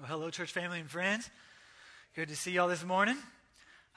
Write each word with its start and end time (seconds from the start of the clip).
Well, 0.00 0.08
hello, 0.08 0.30
church 0.30 0.50
family 0.50 0.80
and 0.80 0.88
friends. 0.88 1.28
Good 2.16 2.30
to 2.30 2.36
see 2.36 2.52
y'all 2.52 2.68
this 2.68 2.82
morning. 2.82 3.18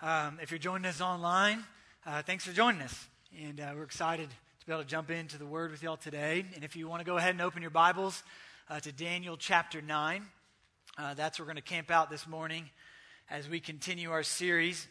Um, 0.02 0.38
if 0.42 0.52
you're 0.52 0.58
joining 0.58 0.86
us 0.86 1.00
online, 1.00 1.64
uh, 2.06 2.22
thanks 2.24 2.46
for 2.46 2.52
joining 2.52 2.82
us. 2.82 3.08
And 3.42 3.62
uh, 3.62 3.72
we're 3.74 3.84
excited 3.84 4.28
to 4.30 4.66
be 4.66 4.74
able 4.74 4.84
to 4.84 4.90
jump 4.90 5.10
into 5.10 5.38
the 5.38 5.46
Word 5.46 5.72
with 5.72 5.82
y'all 5.82 5.96
today. 5.96 6.44
And 6.56 6.64
if 6.66 6.76
you 6.76 6.90
want 6.90 7.00
to 7.00 7.06
go 7.06 7.16
ahead 7.16 7.30
and 7.30 7.42
open 7.42 7.62
your 7.62 7.72
Bibles 7.72 8.22
uh, 8.70 8.82
to 8.82 8.92
Daniel 8.92 9.38
chapter 9.38 9.82
9, 9.82 10.26
uh, 10.98 11.14
that's 11.14 11.40
where 11.40 11.46
we're 11.46 11.54
going 11.54 11.64
to 11.64 11.70
camp 11.70 11.90
out 11.90 12.10
this 12.10 12.28
morning 12.28 12.70
as 13.30 13.48
we 13.48 13.62
continue 13.62 14.12
our 14.12 14.24
series 14.24 14.90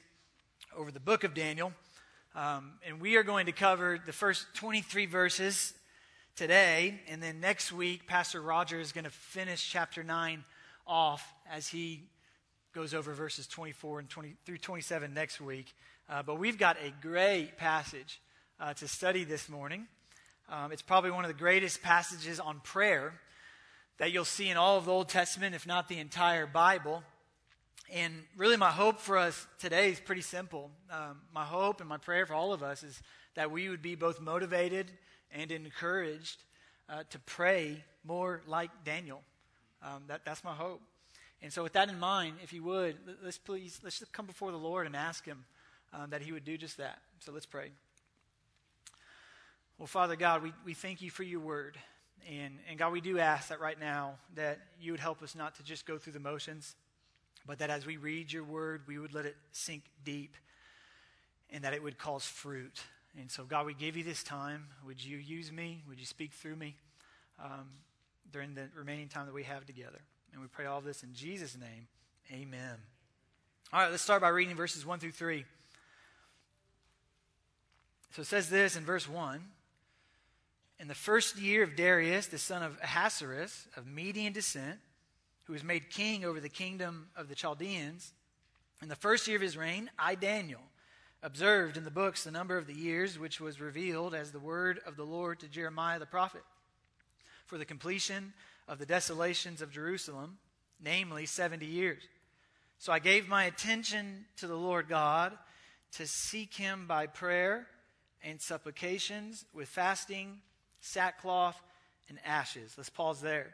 over 0.75 0.90
the 0.90 0.99
book 0.99 1.25
of 1.25 1.35
Daniel. 1.35 1.75
Um, 2.35 2.72
and 2.86 3.03
we 3.03 3.17
are 3.17 3.22
going 3.22 3.44
to 3.44 3.53
cover 3.53 4.00
the 4.07 4.14
first 4.14 4.46
23 4.54 5.04
verses 5.04 5.75
today. 6.36 7.00
And 7.07 7.22
then 7.22 7.39
next 7.39 7.71
week, 7.71 8.07
Pastor 8.07 8.40
Roger 8.40 8.81
is 8.81 8.93
going 8.93 9.04
to 9.04 9.11
finish 9.11 9.68
chapter 9.71 10.03
9 10.03 10.43
off 10.86 11.35
as 11.50 11.68
he 11.68 12.03
goes 12.75 12.95
over 12.95 13.13
verses 13.13 13.46
24 13.46 14.00
and 14.00 14.09
20 14.09 14.35
through 14.45 14.59
27 14.59 15.13
next 15.13 15.40
week. 15.40 15.75
Uh, 16.09 16.23
but 16.23 16.39
we've 16.39 16.59
got 16.59 16.77
a 16.79 16.93
great 17.03 17.57
passage 17.59 18.21
uh, 18.59 18.73
to 18.75 18.89
study 18.89 19.25
this 19.25 19.49
morning. 19.49 19.87
Um, 20.49 20.73
it's 20.73 20.82
probably 20.82 21.11
one 21.11 21.25
of 21.25 21.29
the 21.29 21.39
greatest 21.39 21.82
passages 21.82 22.40
on 22.40 22.61
prayer 22.61 23.14
that 23.99 24.13
you'll 24.13 24.25
see 24.25 24.49
in 24.49 24.57
all 24.57 24.79
of 24.79 24.87
the 24.87 24.93
Old 24.93 25.09
Testament, 25.09 25.54
if 25.54 25.67
not 25.67 25.89
the 25.89 25.99
entire 25.99 26.46
Bible. 26.46 27.03
And 27.93 28.14
really, 28.37 28.57
my 28.57 28.71
hope 28.71 29.01
for 29.01 29.18
us 29.18 29.46
today 29.59 29.90
is 29.90 30.01
pretty 30.01 30.23
simple. 30.23 30.71
Um, 30.90 31.21
my 31.35 31.45
hope 31.45 31.81
and 31.81 31.89
my 31.89 31.99
prayer 31.99 32.27
for 32.27 32.34
all 32.34 32.53
of 32.53 32.62
us 32.62 32.83
is 32.83 33.01
that 33.34 33.51
we 33.51 33.69
would 33.69 33.83
be 33.83 33.95
both 33.95 34.20
motivated 34.20 34.91
and 35.31 35.51
encouraged 35.53 36.42
uh, 36.89 37.03
to 37.11 37.19
pray 37.20 37.84
more 38.05 38.42
like 38.47 38.70
Daniel. 38.84 39.23
Um, 39.84 40.03
that, 40.09 40.25
that's 40.25 40.45
my 40.45 40.55
hope. 40.55 40.81
And 41.43 41.53
so, 41.53 41.62
with 41.62 41.73
that 41.73 41.89
in 41.89 41.98
mind, 41.98 42.37
if 42.43 42.53
you 42.53 42.62
would, 42.62 42.97
let's 43.25 43.39
please 43.39 43.81
let's 43.83 43.98
just 43.98 44.12
come 44.12 44.27
before 44.27 44.53
the 44.53 44.59
Lord 44.59 44.87
and 44.87 44.95
ask 44.95 45.25
Him 45.25 45.45
um, 45.93 46.11
that 46.11 46.23
He 46.23 46.33
would 46.33 46.45
do 46.45 46.56
just 46.56 46.77
that. 46.77 46.98
So 47.20 47.33
let's 47.33 47.47
pray. 47.47 47.70
Well, 49.79 49.89
Father 49.89 50.17
God, 50.17 50.43
we, 50.43 50.53
we 50.65 50.75
thank 50.75 51.03
you 51.03 51.11
for 51.11 51.25
your 51.25 51.41
word. 51.41 51.77
And, 52.31 52.59
and 52.69 52.79
God, 52.79 52.93
we 52.93 53.01
do 53.01 53.19
ask 53.19 53.48
that 53.48 53.61
right 53.61 53.79
now 53.79 54.15
that 54.37 54.61
you 54.81 54.93
would 54.93 55.01
help 55.01 55.23
us 55.23 55.34
not 55.34 55.56
to 55.56 55.65
just 55.65 55.87
go 55.87 55.99
through 55.99 56.12
the 56.12 56.21
motions, 56.21 56.77
but 57.47 57.59
that 57.59 57.71
as 57.71 57.84
we 57.84 57.97
read 57.97 58.33
your 58.33 58.45
word, 58.45 58.83
we 58.87 58.99
would 58.99 59.12
let 59.12 59.27
it 59.27 59.37
sink 59.51 59.83
deep 60.05 60.37
and 61.51 61.65
that 61.65 61.75
it 61.75 61.83
would 61.83 61.99
cause 61.99 62.25
fruit. 62.25 62.81
And 63.19 63.28
so, 63.31 63.45
God, 63.45 63.67
we 63.67 63.75
give 63.75 63.97
you 63.97 64.05
this 64.05 64.23
time. 64.23 64.69
Would 64.87 65.05
you 65.05 65.19
use 65.19 65.51
me? 65.51 65.83
Would 65.89 65.99
you 65.99 66.06
speak 66.06 66.33
through 66.33 66.56
me? 66.56 66.77
Um, 67.43 67.69
during 68.33 68.55
the 68.55 68.69
remaining 68.75 69.08
time 69.08 69.27
that 69.27 69.34
we 69.34 69.44
have 69.44 69.66
together. 69.66 70.00
And 70.33 70.41
we 70.41 70.48
pray 70.48 70.66
all 70.66 70.80
this 70.80 71.02
in 71.02 71.12
Jesus' 71.12 71.56
name. 71.56 71.86
Amen. 72.33 72.77
All 73.72 73.80
right, 73.80 73.91
let's 73.91 74.02
start 74.02 74.22
by 74.22 74.28
reading 74.28 74.56
verses 74.56 74.86
1 74.86 74.98
through 74.98 75.12
3. 75.12 75.44
So 78.12 78.22
it 78.22 78.27
says 78.27 78.48
this 78.48 78.77
in 78.77 78.84
verse 78.84 79.08
1 79.08 79.42
In 80.80 80.88
the 80.88 80.94
first 80.94 81.38
year 81.38 81.62
of 81.62 81.77
Darius, 81.77 82.27
the 82.27 82.38
son 82.38 82.62
of 82.62 82.78
Ahasuerus, 82.83 83.69
of 83.77 83.86
Median 83.86 84.33
descent, 84.33 84.78
who 85.44 85.53
was 85.53 85.64
made 85.64 85.91
king 85.91 86.25
over 86.25 86.41
the 86.41 86.48
kingdom 86.48 87.08
of 87.16 87.28
the 87.28 87.34
Chaldeans, 87.34 88.12
in 88.80 88.88
the 88.88 88.97
first 88.97 89.28
year 89.28 89.36
of 89.36 89.42
his 89.42 89.56
reign, 89.56 89.91
I, 89.98 90.14
Daniel, 90.14 90.60
observed 91.22 91.77
in 91.77 91.84
the 91.84 91.91
books 91.91 92.25
the 92.25 92.30
number 92.30 92.56
of 92.56 92.66
the 92.66 92.75
years 92.75 93.19
which 93.19 93.41
was 93.41 93.60
revealed 93.60 94.14
as 94.14 94.33
the 94.33 94.41
word 94.41 94.80
of 94.86 94.97
the 94.97 95.05
Lord 95.05 95.41
to 95.41 95.48
Jeremiah 95.48 95.98
the 95.98 96.06
prophet 96.06 96.42
for 97.53 97.58
the 97.58 97.64
completion 97.67 98.33
of 98.67 98.78
the 98.78 98.86
desolations 98.86 99.61
of 99.61 99.70
Jerusalem, 99.70 100.39
namely 100.83 101.27
70 101.27 101.67
years. 101.67 102.03
So 102.78 102.94
I 102.94 102.98
gave 102.98 103.28
my 103.28 103.44
attention 103.44 104.25
to 104.39 104.47
the 104.47 104.56
Lord 104.56 104.88
God 104.88 105.37
to 105.99 106.06
seek 106.06 106.54
him 106.54 106.87
by 106.87 107.09
prayer 107.09 107.66
and 108.25 108.41
supplications 108.41 109.44
with 109.53 109.69
fasting, 109.69 110.38
sackcloth, 110.81 111.60
and 112.09 112.19
ashes. 112.25 112.72
Let's 112.78 112.88
pause 112.88 113.21
there. 113.21 113.53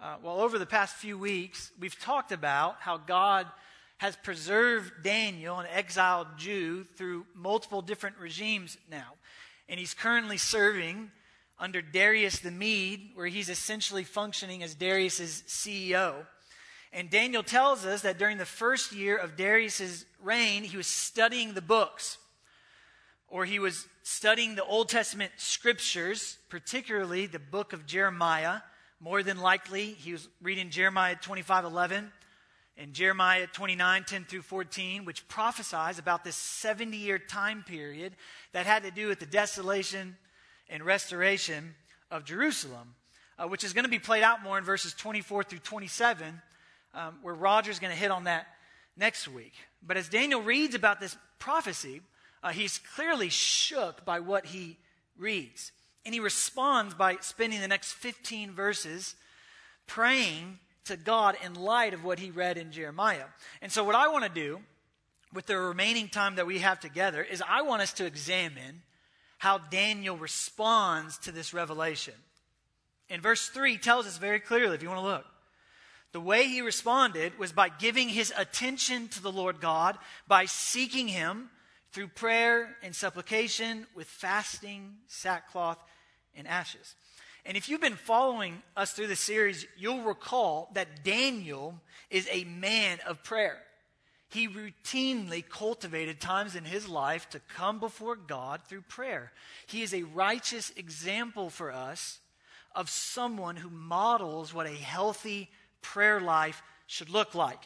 Uh, 0.00 0.16
well, 0.20 0.40
over 0.40 0.58
the 0.58 0.66
past 0.66 0.96
few 0.96 1.16
weeks, 1.16 1.70
we've 1.78 1.96
talked 2.00 2.32
about 2.32 2.78
how 2.80 2.96
God 2.96 3.46
has 3.98 4.16
preserved 4.16 5.04
Daniel, 5.04 5.60
an 5.60 5.66
exiled 5.72 6.26
Jew, 6.38 6.82
through 6.96 7.24
multiple 7.36 7.82
different 7.82 8.16
regimes 8.18 8.78
now. 8.90 9.12
And 9.68 9.78
he's 9.78 9.94
currently 9.94 10.38
serving 10.38 11.12
under 11.60 11.82
Darius 11.82 12.38
the 12.38 12.50
Mede, 12.50 13.10
where 13.14 13.26
he's 13.26 13.48
essentially 13.48 14.04
functioning 14.04 14.62
as 14.62 14.74
Darius's 14.74 15.42
CEO. 15.46 16.26
And 16.92 17.10
Daniel 17.10 17.42
tells 17.42 17.84
us 17.84 18.02
that 18.02 18.18
during 18.18 18.38
the 18.38 18.46
first 18.46 18.92
year 18.92 19.16
of 19.16 19.36
Darius's 19.36 20.06
reign, 20.22 20.62
he 20.62 20.76
was 20.76 20.86
studying 20.86 21.54
the 21.54 21.62
books, 21.62 22.18
or 23.28 23.44
he 23.44 23.58
was 23.58 23.86
studying 24.02 24.54
the 24.54 24.64
Old 24.64 24.88
Testament 24.88 25.32
scriptures, 25.36 26.38
particularly 26.48 27.26
the 27.26 27.38
book 27.38 27.72
of 27.72 27.86
Jeremiah. 27.86 28.60
More 29.00 29.22
than 29.22 29.38
likely, 29.38 29.92
he 29.92 30.12
was 30.12 30.28
reading 30.40 30.70
Jeremiah 30.70 31.16
25 31.20 31.64
11 31.64 32.10
and 32.78 32.94
Jeremiah 32.94 33.46
29 33.46 34.04
10 34.04 34.24
through 34.24 34.42
14, 34.42 35.04
which 35.04 35.28
prophesies 35.28 35.98
about 35.98 36.24
this 36.24 36.36
70 36.36 36.96
year 36.96 37.18
time 37.18 37.64
period 37.64 38.14
that 38.52 38.66
had 38.66 38.84
to 38.84 38.90
do 38.90 39.08
with 39.08 39.18
the 39.18 39.26
desolation 39.26 40.16
and 40.68 40.84
restoration 40.84 41.74
of 42.10 42.24
Jerusalem, 42.24 42.94
uh, 43.38 43.48
which 43.48 43.64
is 43.64 43.72
going 43.72 43.84
to 43.84 43.90
be 43.90 43.98
played 43.98 44.22
out 44.22 44.42
more 44.42 44.58
in 44.58 44.64
verses 44.64 44.94
24 44.94 45.44
through 45.44 45.58
27, 45.60 46.40
um, 46.94 47.18
where 47.22 47.34
Roger's 47.34 47.78
going 47.78 47.92
to 47.92 47.98
hit 47.98 48.10
on 48.10 48.24
that 48.24 48.46
next 48.96 49.28
week. 49.28 49.52
But 49.82 49.96
as 49.96 50.08
Daniel 50.08 50.42
reads 50.42 50.74
about 50.74 51.00
this 51.00 51.16
prophecy, 51.38 52.00
uh, 52.42 52.50
he's 52.50 52.78
clearly 52.94 53.28
shook 53.28 54.04
by 54.04 54.20
what 54.20 54.46
he 54.46 54.76
reads. 55.16 55.72
And 56.04 56.14
he 56.14 56.20
responds 56.20 56.94
by 56.94 57.16
spending 57.20 57.60
the 57.60 57.68
next 57.68 57.92
15 57.92 58.52
verses 58.52 59.14
praying 59.86 60.58
to 60.84 60.96
God 60.96 61.36
in 61.44 61.54
light 61.54 61.94
of 61.94 62.04
what 62.04 62.18
he 62.18 62.30
read 62.30 62.56
in 62.56 62.72
Jeremiah. 62.72 63.26
And 63.60 63.70
so, 63.70 63.84
what 63.84 63.94
I 63.94 64.08
want 64.08 64.24
to 64.24 64.30
do 64.30 64.60
with 65.32 65.46
the 65.46 65.58
remaining 65.58 66.08
time 66.08 66.36
that 66.36 66.46
we 66.46 66.60
have 66.60 66.80
together 66.80 67.22
is 67.22 67.42
I 67.46 67.62
want 67.62 67.82
us 67.82 67.92
to 67.94 68.06
examine 68.06 68.82
how 69.38 69.58
Daniel 69.58 70.16
responds 70.16 71.18
to 71.18 71.32
this 71.32 71.54
revelation. 71.54 72.14
And 73.08 73.22
verse 73.22 73.48
3 73.48 73.78
tells 73.78 74.06
us 74.06 74.18
very 74.18 74.40
clearly, 74.40 74.74
if 74.74 74.82
you 74.82 74.88
want 74.88 75.00
to 75.00 75.06
look. 75.06 75.26
The 76.12 76.20
way 76.20 76.48
he 76.48 76.60
responded 76.60 77.38
was 77.38 77.52
by 77.52 77.68
giving 77.68 78.08
his 78.08 78.32
attention 78.36 79.08
to 79.08 79.22
the 79.22 79.32
Lord 79.32 79.60
God, 79.60 79.96
by 80.26 80.46
seeking 80.46 81.08
him 81.08 81.50
through 81.92 82.08
prayer 82.08 82.76
and 82.82 82.94
supplication 82.94 83.86
with 83.94 84.06
fasting, 84.06 84.96
sackcloth, 85.06 85.78
and 86.34 86.46
ashes. 86.46 86.94
And 87.44 87.56
if 87.56 87.68
you've 87.68 87.80
been 87.80 87.94
following 87.94 88.62
us 88.76 88.92
through 88.92 89.06
the 89.06 89.16
series, 89.16 89.66
you'll 89.76 90.02
recall 90.02 90.70
that 90.74 91.04
Daniel 91.04 91.80
is 92.10 92.28
a 92.30 92.44
man 92.44 92.98
of 93.06 93.22
prayer 93.22 93.58
he 94.28 94.46
routinely 94.46 95.46
cultivated 95.48 96.20
times 96.20 96.54
in 96.54 96.64
his 96.64 96.88
life 96.88 97.28
to 97.30 97.40
come 97.54 97.80
before 97.80 98.14
God 98.14 98.60
through 98.62 98.82
prayer. 98.82 99.32
He 99.66 99.82
is 99.82 99.94
a 99.94 100.02
righteous 100.02 100.70
example 100.76 101.48
for 101.48 101.72
us 101.72 102.18
of 102.74 102.90
someone 102.90 103.56
who 103.56 103.70
models 103.70 104.52
what 104.52 104.66
a 104.66 104.74
healthy 104.74 105.48
prayer 105.80 106.20
life 106.20 106.62
should 106.86 107.08
look 107.08 107.34
like. 107.34 107.58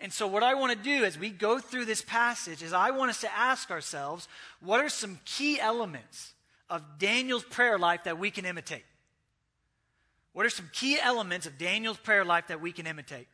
And 0.00 0.12
so, 0.12 0.26
what 0.26 0.42
I 0.42 0.54
want 0.54 0.72
to 0.72 0.78
do 0.78 1.04
as 1.04 1.18
we 1.18 1.30
go 1.30 1.58
through 1.58 1.86
this 1.86 2.02
passage 2.02 2.62
is 2.62 2.72
I 2.72 2.90
want 2.90 3.10
us 3.10 3.22
to 3.22 3.34
ask 3.34 3.70
ourselves 3.70 4.28
what 4.60 4.80
are 4.80 4.90
some 4.90 5.18
key 5.24 5.58
elements 5.58 6.34
of 6.68 6.98
Daniel's 6.98 7.44
prayer 7.44 7.78
life 7.78 8.04
that 8.04 8.18
we 8.18 8.30
can 8.30 8.44
imitate? 8.44 8.84
What 10.34 10.44
are 10.44 10.50
some 10.50 10.68
key 10.72 10.98
elements 11.00 11.46
of 11.46 11.58
Daniel's 11.58 11.98
prayer 11.98 12.24
life 12.24 12.48
that 12.48 12.60
we 12.60 12.72
can 12.72 12.86
imitate? 12.86 13.28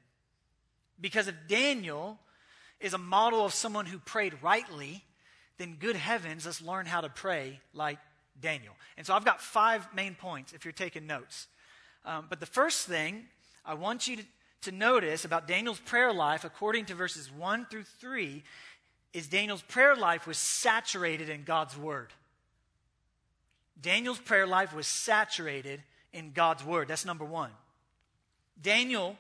Because 1.01 1.29
if 1.29 1.35
Daniel 1.49 2.19
is 2.81 2.95
a 2.95 2.99
model 2.99 3.45
of 3.45 3.53
someone 3.53 3.87
who 3.87 3.99
prayed 3.99 4.35
rightly, 4.43 5.05
then 5.59 5.77
good 5.79 5.97
heavens, 5.97 6.47
let's 6.47 6.63
learn 6.63 6.87
how 6.87 7.01
to 7.01 7.09
pray 7.09 7.61
like 7.75 7.99
Daniel. 8.41 8.75
And 8.97 9.07
so 9.07 9.15
I've 9.15 9.25
got 9.25 9.41
five 9.41 9.87
main 9.95 10.15
points 10.15 10.53
if 10.53 10.65
you're 10.65 10.73
taking 10.73 11.07
notes. 11.07 11.49
Um, 12.05 12.27
but 12.29 12.41
the 12.41 12.47
first 12.47 12.87
thing 12.87 13.25
I 13.65 13.75
want 13.75 14.07
you 14.07 14.17
to, 14.17 14.25
to 14.63 14.73
notice 14.73 15.25
about 15.25 15.49
Daniel's 15.49 15.81
prayer 15.81 16.13
life, 16.13 16.45
according 16.45 16.87
to 16.87 16.95
verses 16.95 17.31
1 17.31 17.67
through 17.71 17.85
3, 17.85 18.43
is 19.13 19.27
Daniel's 19.27 19.63
prayer 19.63 19.97
life 19.97 20.27
was 20.27 20.39
saturated 20.39 21.29
in 21.29 21.43
God's 21.43 21.77
word. 21.77 22.13
Daniel's 23.81 24.19
prayer 24.19 24.47
life 24.47 24.75
was 24.75 24.87
saturated 24.87 25.83
in 26.13 26.33
God's 26.33 26.65
word. 26.65 26.89
That's 26.89 27.05
number 27.05 27.25
one. 27.25 27.51
Daniel 28.61 29.17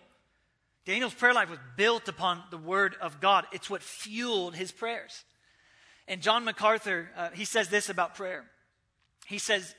Daniel's 0.88 1.12
prayer 1.12 1.34
life 1.34 1.50
was 1.50 1.58
built 1.76 2.08
upon 2.08 2.42
the 2.50 2.56
word 2.56 2.96
of 3.02 3.20
God. 3.20 3.44
It's 3.52 3.68
what 3.68 3.82
fueled 3.82 4.54
his 4.56 4.72
prayers. 4.72 5.22
And 6.06 6.22
John 6.22 6.46
MacArthur, 6.46 7.10
uh, 7.14 7.28
he 7.34 7.44
says 7.44 7.68
this 7.68 7.90
about 7.90 8.14
prayer. 8.14 8.46
He 9.26 9.36
says, 9.36 9.74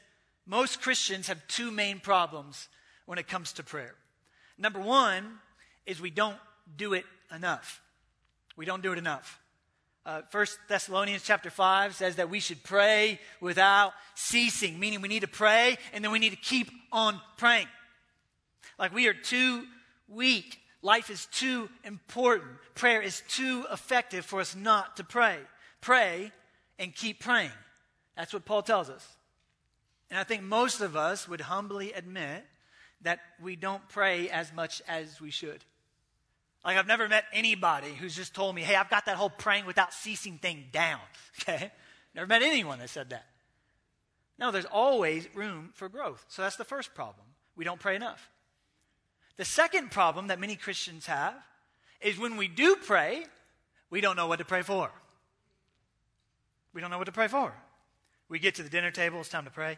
most 0.45 0.83
Christians 0.83 1.27
have 1.27 1.41
two 1.47 1.71
main 1.71 1.99
problems 1.99 2.69
when 3.07 3.17
it 3.17 3.27
comes 3.27 3.53
to 3.53 3.63
prayer. 3.63 3.95
Number 4.59 4.79
one 4.79 5.39
is 5.87 5.99
we 5.99 6.11
don't 6.11 6.37
do 6.77 6.93
it 6.93 7.05
enough. 7.35 7.81
We 8.55 8.67
don't 8.67 8.83
do 8.83 8.91
it 8.91 8.99
enough. 8.99 9.39
Uh, 10.05 10.21
1 10.29 10.45
Thessalonians 10.67 11.23
chapter 11.23 11.49
5 11.49 11.95
says 11.95 12.17
that 12.17 12.29
we 12.29 12.39
should 12.39 12.61
pray 12.61 13.19
without 13.41 13.93
ceasing, 14.13 14.79
meaning 14.79 15.01
we 15.01 15.07
need 15.07 15.21
to 15.21 15.27
pray 15.27 15.79
and 15.91 16.03
then 16.03 16.11
we 16.11 16.19
need 16.19 16.33
to 16.33 16.35
keep 16.35 16.69
on 16.91 17.19
praying. 17.35 17.67
Like 18.77 18.93
we 18.93 19.07
are 19.07 19.15
too 19.15 19.63
weak. 20.07 20.59
Life 20.81 21.09
is 21.09 21.25
too 21.27 21.69
important. 21.83 22.51
Prayer 22.75 23.01
is 23.01 23.21
too 23.27 23.65
effective 23.71 24.25
for 24.25 24.39
us 24.39 24.55
not 24.55 24.97
to 24.97 25.03
pray. 25.03 25.37
Pray 25.81 26.31
and 26.77 26.95
keep 26.95 27.19
praying. 27.19 27.51
That's 28.15 28.33
what 28.33 28.45
Paul 28.45 28.61
tells 28.61 28.89
us. 28.89 29.05
And 30.09 30.17
I 30.17 30.23
think 30.23 30.43
most 30.43 30.81
of 30.81 30.95
us 30.95 31.27
would 31.27 31.41
humbly 31.41 31.93
admit 31.93 32.45
that 33.01 33.19
we 33.41 33.55
don't 33.55 33.87
pray 33.89 34.29
as 34.29 34.53
much 34.53 34.81
as 34.87 35.21
we 35.21 35.31
should. 35.31 35.63
Like, 36.65 36.77
I've 36.77 36.87
never 36.87 37.07
met 37.07 37.25
anybody 37.31 37.93
who's 37.93 38.15
just 38.15 38.33
told 38.33 38.55
me, 38.55 38.61
hey, 38.61 38.75
I've 38.75 38.89
got 38.89 39.05
that 39.05 39.15
whole 39.15 39.29
praying 39.29 39.65
without 39.65 39.93
ceasing 39.93 40.37
thing 40.37 40.65
down. 40.71 40.99
Okay? 41.41 41.71
Never 42.13 42.27
met 42.27 42.41
anyone 42.41 42.79
that 42.79 42.89
said 42.89 43.11
that. 43.11 43.25
No, 44.37 44.51
there's 44.51 44.65
always 44.65 45.27
room 45.35 45.69
for 45.73 45.87
growth. 45.87 46.25
So 46.27 46.41
that's 46.41 46.57
the 46.57 46.65
first 46.65 46.93
problem. 46.93 47.25
We 47.55 47.63
don't 47.63 47.79
pray 47.79 47.95
enough. 47.95 48.29
The 49.39 49.45
second 49.45 49.89
problem 49.89 50.27
that 50.27 50.37
many 50.37 50.57
Christians 50.57 51.05
have 51.05 51.33
is 52.01 52.19
when 52.19 52.35
we 52.35 52.49
do 52.49 52.75
pray, 52.75 53.23
we 53.89 54.01
don't 54.01 54.17
know 54.17 54.27
what 54.27 54.39
to 54.39 54.45
pray 54.45 54.63
for. 54.63 54.91
We 56.73 56.81
don't 56.81 56.91
know 56.91 56.97
what 56.97 57.05
to 57.05 57.13
pray 57.13 57.29
for. 57.29 57.53
We 58.27 58.39
get 58.39 58.55
to 58.55 58.63
the 58.63 58.69
dinner 58.69 58.91
table, 58.91 59.21
it's 59.21 59.29
time 59.29 59.45
to 59.45 59.49
pray. 59.49 59.77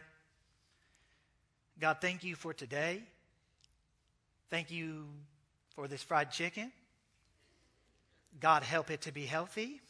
God, 1.80 1.98
thank 2.00 2.24
you 2.24 2.34
for 2.34 2.52
today. 2.52 3.04
Thank 4.50 4.72
you 4.72 5.04
for 5.76 5.86
this 5.86 6.02
fried 6.02 6.32
chicken. 6.32 6.72
God, 8.40 8.64
help 8.64 8.90
it 8.90 9.02
to 9.02 9.12
be 9.12 9.26
healthy. 9.26 9.80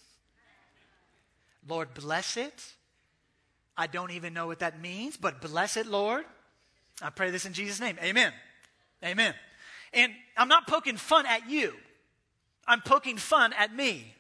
Lord, 1.67 1.95
bless 1.95 2.37
it. 2.37 2.75
I 3.75 3.87
don't 3.87 4.11
even 4.11 4.35
know 4.35 4.49
what 4.49 4.59
that 4.59 4.83
means, 4.83 5.17
but 5.17 5.41
bless 5.41 5.79
it, 5.79 5.87
Lord. 5.87 6.27
I 7.01 7.09
pray 7.09 7.31
this 7.31 7.47
in 7.47 7.55
Jesus' 7.55 7.81
name. 7.81 7.97
Amen. 8.03 8.35
Amen. 9.03 9.35
And 9.93 10.13
I'm 10.37 10.49
not 10.49 10.67
poking 10.67 10.97
fun 10.97 11.27
at 11.27 11.49
you, 11.49 11.75
I'm 12.67 12.81
poking 12.81 13.17
fun 13.17 13.53
at 13.53 13.75
me. 13.75 14.15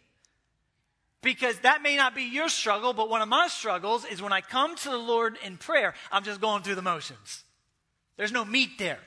Because 1.23 1.57
that 1.61 1.83
may 1.83 1.97
not 1.97 2.17
be 2.17 2.25
your 2.25 2.49
struggle, 2.49 2.93
but 2.93 3.09
one 3.09 3.23
of 3.23 3.29
my 3.29 3.47
struggles 3.47 4.05
is 4.05 4.21
when 4.21 4.33
I 4.33 4.41
come 4.41 4.75
to 4.75 4.91
the 4.91 4.97
Lord 4.97 5.39
in 5.45 5.57
prayer, 5.57 5.95
I'm 6.11 6.25
just 6.25 6.41
going 6.41 6.65
through 6.65 6.75
the 6.75 6.83
motions. 6.83 7.45
There's 8.17 8.33
no 8.33 8.45
meat 8.45 8.71
there 8.77 8.99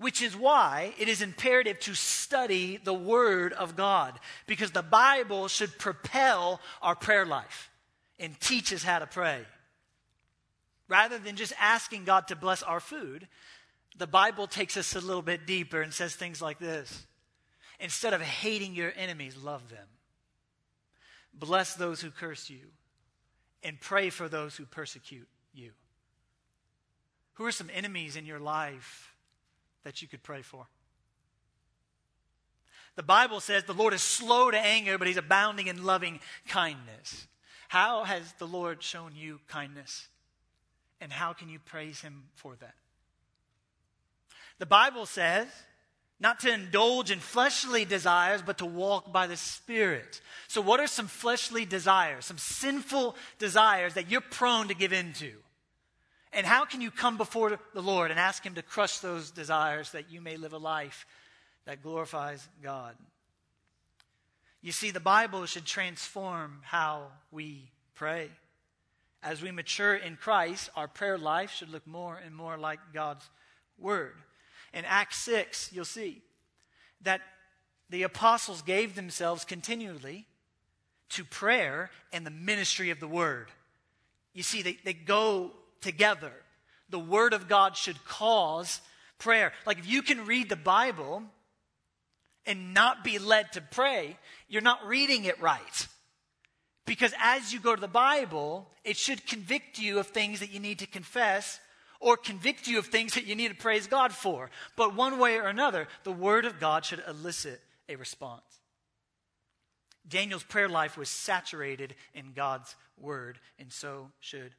which 0.00 0.22
is 0.22 0.34
why 0.34 0.94
it 0.98 1.08
is 1.08 1.20
imperative 1.20 1.78
to 1.78 1.94
study 1.94 2.78
the 2.82 2.94
Word 2.94 3.52
of 3.52 3.76
God, 3.76 4.18
because 4.46 4.70
the 4.70 4.82
Bible 4.82 5.46
should 5.46 5.78
propel 5.78 6.58
our 6.80 6.94
prayer 6.94 7.26
life 7.26 7.70
and 8.18 8.38
teach 8.40 8.72
us 8.72 8.82
how 8.82 8.98
to 8.98 9.06
pray. 9.06 9.42
Rather 10.88 11.18
than 11.18 11.36
just 11.36 11.52
asking 11.60 12.04
God 12.04 12.28
to 12.28 12.34
bless 12.34 12.62
our 12.62 12.80
food, 12.80 13.28
the 14.00 14.06
Bible 14.06 14.46
takes 14.46 14.78
us 14.78 14.96
a 14.96 15.00
little 15.00 15.20
bit 15.20 15.46
deeper 15.46 15.82
and 15.82 15.92
says 15.92 16.14
things 16.14 16.40
like 16.40 16.58
this 16.58 17.06
Instead 17.78 18.12
of 18.12 18.20
hating 18.20 18.74
your 18.74 18.92
enemies, 18.96 19.36
love 19.36 19.68
them. 19.68 19.86
Bless 21.32 21.74
those 21.74 22.00
who 22.00 22.10
curse 22.10 22.50
you, 22.50 22.60
and 23.62 23.80
pray 23.80 24.10
for 24.10 24.28
those 24.28 24.56
who 24.56 24.64
persecute 24.64 25.28
you. 25.54 25.70
Who 27.34 27.44
are 27.44 27.52
some 27.52 27.70
enemies 27.72 28.16
in 28.16 28.26
your 28.26 28.40
life 28.40 29.14
that 29.84 30.02
you 30.02 30.08
could 30.08 30.22
pray 30.22 30.42
for. 30.42 30.66
The 32.96 33.02
Bible 33.02 33.40
says 33.40 33.64
the 33.64 33.72
Lord 33.72 33.94
is 33.94 34.02
slow 34.02 34.50
to 34.50 34.58
anger, 34.58 34.98
but 34.98 35.06
he's 35.06 35.16
abounding 35.16 35.68
in 35.68 35.84
loving 35.84 36.20
kindness. 36.48 37.26
How 37.68 38.04
has 38.04 38.32
the 38.38 38.46
Lord 38.46 38.82
shown 38.82 39.12
you 39.14 39.40
kindness? 39.46 40.08
And 41.00 41.12
how 41.12 41.32
can 41.32 41.48
you 41.48 41.58
praise 41.58 42.00
him 42.00 42.24
for 42.34 42.56
that? 42.56 42.74
The 44.60 44.66
Bible 44.66 45.06
says 45.06 45.48
not 46.20 46.40
to 46.40 46.52
indulge 46.52 47.10
in 47.10 47.18
fleshly 47.18 47.86
desires, 47.86 48.42
but 48.42 48.58
to 48.58 48.66
walk 48.66 49.10
by 49.10 49.26
the 49.26 49.38
Spirit. 49.38 50.20
So, 50.48 50.60
what 50.60 50.78
are 50.78 50.86
some 50.86 51.06
fleshly 51.06 51.64
desires, 51.64 52.26
some 52.26 52.36
sinful 52.36 53.16
desires 53.38 53.94
that 53.94 54.10
you're 54.10 54.20
prone 54.20 54.68
to 54.68 54.74
give 54.74 54.92
into? 54.92 55.32
And 56.32 56.46
how 56.46 56.66
can 56.66 56.82
you 56.82 56.90
come 56.90 57.16
before 57.16 57.58
the 57.72 57.80
Lord 57.80 58.10
and 58.10 58.20
ask 58.20 58.44
Him 58.44 58.54
to 58.54 58.62
crush 58.62 58.98
those 58.98 59.30
desires 59.30 59.92
that 59.92 60.12
you 60.12 60.20
may 60.20 60.36
live 60.36 60.52
a 60.52 60.58
life 60.58 61.06
that 61.64 61.82
glorifies 61.82 62.46
God? 62.62 62.94
You 64.60 64.72
see, 64.72 64.90
the 64.90 65.00
Bible 65.00 65.46
should 65.46 65.64
transform 65.64 66.60
how 66.62 67.06
we 67.30 67.70
pray. 67.94 68.28
As 69.22 69.40
we 69.40 69.52
mature 69.52 69.94
in 69.94 70.16
Christ, 70.16 70.68
our 70.76 70.86
prayer 70.86 71.16
life 71.16 71.50
should 71.50 71.70
look 71.70 71.86
more 71.86 72.20
and 72.22 72.34
more 72.36 72.58
like 72.58 72.78
God's 72.92 73.26
Word. 73.78 74.16
In 74.72 74.84
Acts 74.84 75.18
6, 75.18 75.72
you'll 75.72 75.84
see 75.84 76.22
that 77.02 77.20
the 77.88 78.02
apostles 78.04 78.62
gave 78.62 78.94
themselves 78.94 79.44
continually 79.44 80.26
to 81.10 81.24
prayer 81.24 81.90
and 82.12 82.24
the 82.24 82.30
ministry 82.30 82.90
of 82.90 83.00
the 83.00 83.08
Word. 83.08 83.48
You 84.32 84.42
see, 84.42 84.62
they, 84.62 84.78
they 84.84 84.92
go 84.92 85.50
together. 85.80 86.32
The 86.88 86.98
Word 86.98 87.32
of 87.32 87.48
God 87.48 87.76
should 87.76 88.04
cause 88.04 88.80
prayer. 89.18 89.52
Like 89.66 89.78
if 89.78 89.88
you 89.88 90.02
can 90.02 90.26
read 90.26 90.48
the 90.48 90.56
Bible 90.56 91.24
and 92.46 92.72
not 92.72 93.04
be 93.04 93.18
led 93.18 93.52
to 93.52 93.60
pray, 93.60 94.16
you're 94.48 94.62
not 94.62 94.86
reading 94.86 95.24
it 95.24 95.40
right. 95.40 95.88
Because 96.86 97.12
as 97.20 97.52
you 97.52 97.60
go 97.60 97.74
to 97.74 97.80
the 97.80 97.88
Bible, 97.88 98.68
it 98.84 98.96
should 98.96 99.26
convict 99.26 99.78
you 99.78 99.98
of 99.98 100.08
things 100.08 100.40
that 100.40 100.50
you 100.50 100.60
need 100.60 100.78
to 100.80 100.86
confess 100.86 101.60
or 102.00 102.16
convict 102.16 102.66
you 102.66 102.78
of 102.78 102.86
things 102.86 103.14
that 103.14 103.26
you 103.26 103.34
need 103.36 103.48
to 103.48 103.54
praise 103.54 103.86
God 103.86 104.12
for. 104.12 104.50
But 104.74 104.96
one 104.96 105.18
way 105.18 105.36
or 105.36 105.46
another, 105.46 105.86
the 106.02 106.12
Word 106.12 106.46
of 106.46 106.58
God 106.58 106.84
should 106.84 107.02
elicit 107.06 107.60
a 107.88 107.96
response. 107.96 108.42
Daniel's 110.08 110.42
prayer 110.42 110.68
life 110.68 110.96
was 110.96 111.08
saturated 111.08 111.94
in 112.14 112.32
God's 112.32 112.74
Word, 112.98 113.38
and 113.58 113.70
so 113.70 114.10
should 114.18 114.52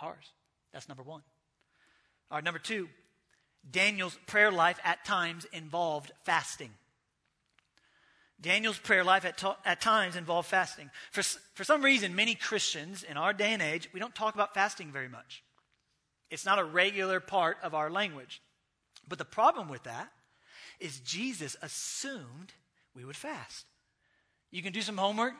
ours. 0.00 0.32
That's 0.72 0.88
number 0.88 1.02
one. 1.02 1.22
All 2.30 2.38
right, 2.38 2.44
number 2.44 2.58
two, 2.58 2.88
Daniel's 3.70 4.18
prayer 4.26 4.50
life 4.50 4.80
at 4.82 5.04
times 5.04 5.46
involved 5.52 6.10
fasting. 6.24 6.70
Daniel's 8.40 8.78
prayer 8.78 9.04
life 9.04 9.24
at, 9.24 9.38
to- 9.38 9.56
at 9.64 9.80
times 9.80 10.16
involved 10.16 10.48
fasting. 10.48 10.90
For, 11.12 11.22
for 11.54 11.62
some 11.62 11.82
reason, 11.82 12.16
many 12.16 12.34
Christians 12.34 13.04
in 13.04 13.16
our 13.16 13.32
day 13.32 13.52
and 13.52 13.62
age, 13.62 13.88
we 13.92 14.00
don't 14.00 14.14
talk 14.14 14.34
about 14.34 14.54
fasting 14.54 14.90
very 14.90 15.08
much. 15.08 15.44
It's 16.32 16.46
not 16.46 16.58
a 16.58 16.64
regular 16.64 17.20
part 17.20 17.58
of 17.62 17.74
our 17.74 17.90
language. 17.90 18.40
But 19.06 19.18
the 19.18 19.24
problem 19.26 19.68
with 19.68 19.82
that 19.82 20.10
is 20.80 20.98
Jesus 21.00 21.56
assumed 21.60 22.54
we 22.96 23.04
would 23.04 23.16
fast. 23.16 23.66
You 24.50 24.62
can 24.62 24.72
do 24.72 24.80
some 24.80 24.96
homework. 24.96 25.34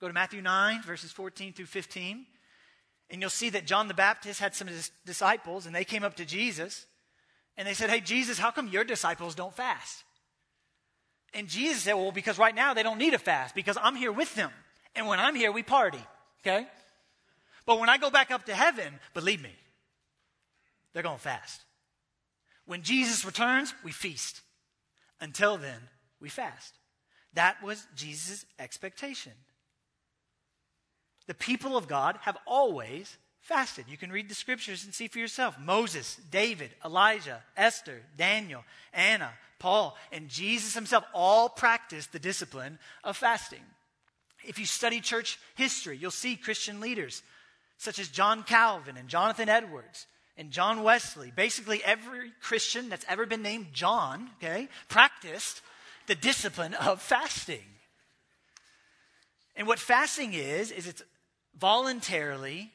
Go 0.00 0.08
to 0.08 0.14
Matthew 0.14 0.40
9, 0.40 0.80
verses 0.80 1.12
14 1.12 1.52
through 1.52 1.66
15. 1.66 2.24
And 3.10 3.20
you'll 3.20 3.28
see 3.28 3.50
that 3.50 3.66
John 3.66 3.86
the 3.86 3.92
Baptist 3.92 4.40
had 4.40 4.54
some 4.54 4.66
of 4.66 4.72
his 4.72 4.90
disciples, 5.04 5.66
and 5.66 5.74
they 5.74 5.84
came 5.84 6.04
up 6.04 6.16
to 6.16 6.24
Jesus 6.24 6.86
and 7.58 7.68
they 7.68 7.74
said, 7.74 7.90
Hey, 7.90 8.00
Jesus, 8.00 8.38
how 8.38 8.50
come 8.50 8.68
your 8.68 8.84
disciples 8.84 9.34
don't 9.34 9.54
fast? 9.54 10.04
And 11.34 11.48
Jesus 11.48 11.82
said, 11.82 11.94
Well, 11.94 12.12
because 12.12 12.38
right 12.38 12.54
now 12.54 12.72
they 12.72 12.82
don't 12.82 12.96
need 12.96 13.12
a 13.12 13.18
fast 13.18 13.54
because 13.54 13.76
I'm 13.78 13.94
here 13.94 14.12
with 14.12 14.34
them. 14.36 14.50
And 14.96 15.06
when 15.06 15.20
I'm 15.20 15.34
here, 15.34 15.52
we 15.52 15.62
party, 15.62 16.02
okay? 16.40 16.66
But 17.66 17.78
when 17.78 17.90
I 17.90 17.98
go 17.98 18.08
back 18.08 18.30
up 18.30 18.46
to 18.46 18.54
heaven, 18.54 18.98
believe 19.12 19.42
me, 19.42 19.52
they're 20.92 21.02
going 21.02 21.18
fast. 21.18 21.62
When 22.66 22.82
Jesus 22.82 23.24
returns, 23.24 23.74
we 23.84 23.92
feast. 23.92 24.40
Until 25.20 25.56
then, 25.56 25.80
we 26.20 26.28
fast. 26.28 26.74
That 27.34 27.62
was 27.62 27.86
Jesus' 27.96 28.44
expectation 28.58 29.32
the 31.30 31.34
people 31.34 31.76
of 31.76 31.86
God 31.86 32.18
have 32.22 32.36
always 32.44 33.16
fasted. 33.38 33.84
You 33.88 33.96
can 33.96 34.10
read 34.10 34.28
the 34.28 34.34
scriptures 34.34 34.84
and 34.84 34.92
see 34.92 35.06
for 35.06 35.20
yourself. 35.20 35.56
Moses, 35.60 36.18
David, 36.28 36.70
Elijah, 36.84 37.44
Esther, 37.56 38.02
Daniel, 38.16 38.64
Anna, 38.92 39.30
Paul, 39.60 39.96
and 40.10 40.28
Jesus 40.28 40.74
himself 40.74 41.04
all 41.14 41.48
practiced 41.48 42.10
the 42.10 42.18
discipline 42.18 42.80
of 43.04 43.16
fasting. 43.16 43.62
If 44.44 44.58
you 44.58 44.66
study 44.66 45.00
church 45.00 45.38
history, 45.54 45.96
you'll 45.96 46.10
see 46.10 46.34
Christian 46.34 46.80
leaders 46.80 47.22
such 47.78 48.00
as 48.00 48.08
John 48.08 48.42
Calvin 48.42 48.96
and 48.96 49.08
Jonathan 49.08 49.48
Edwards 49.48 50.08
and 50.40 50.50
John 50.50 50.82
Wesley. 50.82 51.30
Basically, 51.36 51.84
every 51.84 52.32
Christian 52.40 52.88
that's 52.88 53.04
ever 53.08 53.26
been 53.26 53.42
named 53.42 53.74
John, 53.74 54.30
okay, 54.38 54.68
practiced 54.88 55.60
the 56.06 56.14
discipline 56.14 56.72
of 56.72 57.02
fasting. 57.02 57.66
And 59.54 59.66
what 59.66 59.78
fasting 59.78 60.32
is, 60.32 60.70
is 60.70 60.88
it's 60.88 61.02
voluntarily 61.58 62.70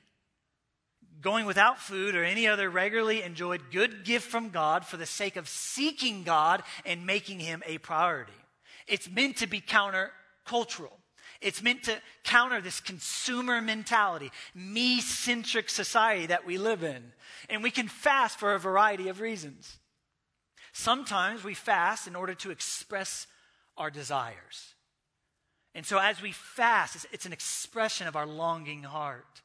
going 1.21 1.47
without 1.47 1.79
food 1.79 2.15
or 2.15 2.23
any 2.23 2.47
other 2.47 2.69
regularly 2.69 3.23
enjoyed 3.23 3.71
good 3.71 4.05
gift 4.05 4.29
from 4.29 4.49
God 4.49 4.85
for 4.85 4.97
the 4.97 5.07
sake 5.07 5.35
of 5.35 5.49
seeking 5.49 6.21
God 6.21 6.61
and 6.85 7.07
making 7.07 7.39
Him 7.39 7.63
a 7.65 7.79
priority. 7.79 8.31
It's 8.87 9.09
meant 9.09 9.37
to 9.37 9.47
be 9.47 9.59
countercultural. 9.59 10.93
It's 11.45 11.61
meant 11.61 11.83
to 11.83 12.01
counter 12.23 12.59
this 12.59 12.79
consumer 12.79 13.61
mentality, 13.61 14.31
me 14.55 14.99
centric 14.99 15.69
society 15.69 16.25
that 16.25 16.43
we 16.43 16.57
live 16.57 16.81
in. 16.83 17.11
And 17.51 17.61
we 17.61 17.69
can 17.69 17.87
fast 17.87 18.39
for 18.39 18.55
a 18.55 18.59
variety 18.59 19.09
of 19.09 19.21
reasons. 19.21 19.77
Sometimes 20.73 21.43
we 21.43 21.53
fast 21.53 22.07
in 22.07 22.15
order 22.15 22.33
to 22.33 22.49
express 22.49 23.27
our 23.77 23.91
desires. 23.91 24.73
And 25.75 25.85
so 25.85 25.99
as 25.99 26.19
we 26.19 26.31
fast, 26.31 26.95
it's, 26.95 27.05
it's 27.11 27.25
an 27.27 27.33
expression 27.33 28.07
of 28.07 28.15
our 28.15 28.25
longing 28.25 28.81
heart. 28.81 29.43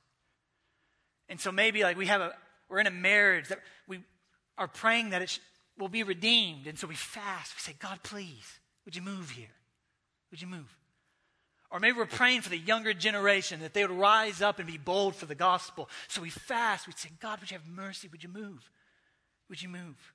And 1.29 1.39
so 1.39 1.53
maybe 1.53 1.83
like 1.83 1.99
we 1.99 2.07
have 2.07 2.23
a, 2.23 2.33
we're 2.71 2.81
in 2.81 2.87
a 2.87 2.91
marriage 2.91 3.49
that 3.49 3.61
we 3.87 4.01
are 4.57 4.69
praying 4.69 5.11
that 5.11 5.21
it 5.21 5.29
sh- 5.29 5.39
will 5.79 5.89
be 5.89 6.03
redeemed. 6.03 6.67
And 6.67 6.79
so 6.79 6.87
we 6.87 6.95
fast. 6.95 7.53
We 7.57 7.61
say, 7.61 7.77
God, 7.79 7.99
please, 8.03 8.59
would 8.87 8.97
you 8.97 9.03
move 9.03 9.33
here? 9.33 9.53
Would 10.31 10.41
you 10.41 10.49
move? 10.49 10.80
Or 11.71 11.79
maybe 11.79 11.97
we're 11.97 12.07
praying 12.07 12.41
for 12.41 12.49
the 12.49 12.59
younger 12.59 12.93
generation 12.93 13.61
that 13.61 13.75
they 13.75 13.87
would 13.87 13.97
rise 13.97 14.43
up 14.43 14.59
and 14.59 14.67
be 14.67 14.79
bold 14.79 15.15
for 15.15 15.27
the 15.27 15.37
gospel. 15.37 15.89
So 16.09 16.21
we 16.21 16.31
fast. 16.31 16.87
We'd 16.87 16.99
say, 16.99 17.11
God, 17.21 17.41
would 17.41 17.51
you 17.51 17.57
have 17.57 17.69
mercy? 17.69 18.09
Would 18.09 18.25
you 18.25 18.29
move? 18.29 18.69
Would 19.49 19.63
you 19.63 19.69
move? 19.69 20.13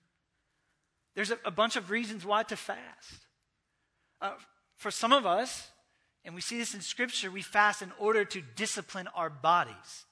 There's 1.15 1.31
a, 1.31 1.39
a 1.45 1.51
bunch 1.51 1.77
of 1.77 1.89
reasons 1.89 2.25
why 2.25 2.43
to 2.43 2.57
fast. 2.57 3.25
Uh, 4.21 4.33
for 4.75 4.91
some 4.91 5.13
of 5.13 5.25
us, 5.25 5.69
and 6.25 6.35
we 6.35 6.41
see 6.41 6.57
this 6.57 6.73
in 6.73 6.81
Scripture, 6.81 7.31
we 7.31 7.41
fast 7.41 7.81
in 7.81 7.91
order 7.99 8.25
to 8.25 8.41
discipline 8.55 9.07
our 9.15 9.29
bodies. 9.29 10.05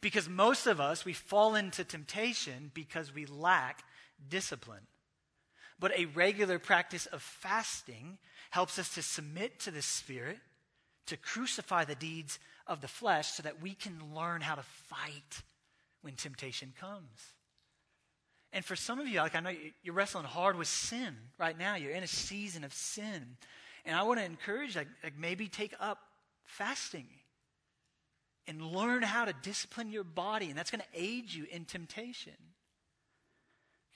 Because 0.00 0.28
most 0.28 0.68
of 0.68 0.80
us, 0.80 1.04
we 1.04 1.12
fall 1.12 1.56
into 1.56 1.82
temptation 1.82 2.70
because 2.74 3.12
we 3.12 3.26
lack 3.26 3.82
discipline. 4.28 4.86
But 5.80 5.98
a 5.98 6.04
regular 6.06 6.58
practice 6.58 7.06
of 7.06 7.22
fasting 7.22 8.18
helps 8.50 8.78
us 8.78 8.94
to 8.94 9.02
submit 9.02 9.60
to 9.60 9.70
the 9.70 9.82
Spirit, 9.82 10.38
to 11.06 11.16
crucify 11.16 11.84
the 11.84 11.94
deeds 11.94 12.38
of 12.66 12.80
the 12.80 12.88
flesh, 12.88 13.32
so 13.32 13.42
that 13.42 13.62
we 13.62 13.74
can 13.74 14.14
learn 14.14 14.40
how 14.40 14.54
to 14.54 14.62
fight 14.62 15.42
when 16.02 16.14
temptation 16.14 16.72
comes. 16.80 17.32
And 18.52 18.64
for 18.64 18.76
some 18.76 18.98
of 18.98 19.06
you, 19.06 19.18
like 19.18 19.34
I 19.34 19.40
know 19.40 19.52
you're 19.82 19.94
wrestling 19.94 20.24
hard 20.24 20.56
with 20.56 20.68
sin 20.68 21.14
right 21.38 21.58
now. 21.58 21.74
You're 21.74 21.92
in 21.92 22.02
a 22.02 22.08
season 22.08 22.64
of 22.64 22.72
sin. 22.72 23.36
And 23.84 23.94
I 23.94 24.02
want 24.02 24.18
to 24.20 24.24
encourage, 24.24 24.76
like, 24.76 24.88
like 25.04 25.18
maybe 25.18 25.48
take 25.48 25.74
up 25.80 25.98
fasting 26.44 27.06
and 28.46 28.62
learn 28.62 29.02
how 29.02 29.26
to 29.26 29.34
discipline 29.42 29.90
your 29.90 30.04
body, 30.04 30.48
and 30.48 30.58
that's 30.58 30.70
going 30.70 30.80
to 30.80 31.00
aid 31.00 31.32
you 31.32 31.46
in 31.50 31.66
temptation. 31.66 32.32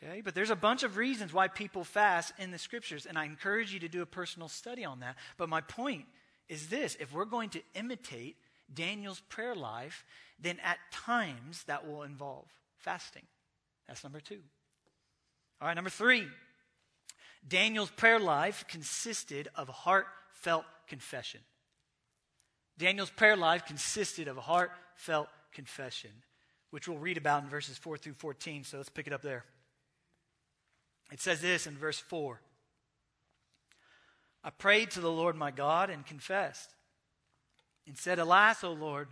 Okay, 0.03 0.21
but 0.21 0.35
there's 0.35 0.51
a 0.51 0.57
bunch 0.57 0.83
of 0.83 0.97
reasons 0.97 1.33
why 1.33 1.49
people 1.49 1.85
fast 1.85 2.33
in 2.39 2.51
the 2.51 2.59
scriptures, 2.59 3.07
and 3.07 3.17
I 3.17 3.25
encourage 3.25 3.73
you 3.73 3.81
to 3.81 3.89
do 3.89 4.03
a 4.03 4.07
personal 4.07 4.49
study 4.49 4.85
on 4.85 5.01
that. 5.01 5.17
But 5.37 5.49
my 5.49 5.61
point 5.61 6.07
is 6.49 6.69
this 6.69 6.97
if 6.99 7.13
we're 7.13 7.25
going 7.25 7.51
to 7.51 7.63
imitate 7.75 8.37
Daniel's 8.73 9.21
prayer 9.29 9.55
life, 9.55 10.05
then 10.41 10.59
at 10.65 10.79
times 10.91 11.63
that 11.65 11.87
will 11.87 12.03
involve 12.03 12.47
fasting. 12.79 13.23
That's 13.87 14.03
number 14.03 14.21
two. 14.21 14.41
All 15.61 15.69
right, 15.69 15.75
number 15.75 15.91
three. 15.91 16.27
Daniel's 17.47 17.91
prayer 17.91 18.19
life 18.19 18.65
consisted 18.69 19.49
of 19.55 19.69
heartfelt 19.69 20.65
confession. 20.89 21.41
Daniel's 22.79 23.11
prayer 23.11 23.37
life 23.37 23.67
consisted 23.67 24.29
of 24.29 24.37
a 24.37 24.41
heartfelt 24.41 25.29
confession, 25.53 26.11
which 26.71 26.89
we'll 26.89 26.99
read 26.99 27.19
about 27.19 27.43
in 27.43 27.49
verses 27.49 27.79
4 27.79 27.99
through 27.99 28.15
14. 28.15 28.65
So 28.65 28.77
let's 28.79 28.89
pick 28.89 29.07
it 29.07 29.13
up 29.13 29.23
there. 29.23 29.45
It 31.13 31.21
says 31.21 31.43
this 31.43 31.67
in 31.67 31.77
verse 31.77 31.99
4 31.99 32.41
I 34.43 34.51
prayed 34.51 34.91
to 34.93 35.01
the 35.01 35.11
Lord 35.11 35.37
my 35.37 35.51
God 35.51 35.91
and 35.91 36.05
confessed 36.05 36.71
and 37.87 37.97
said, 37.97 38.19
Alas, 38.19 38.65
O 38.65 38.73
Lord, 38.73 39.09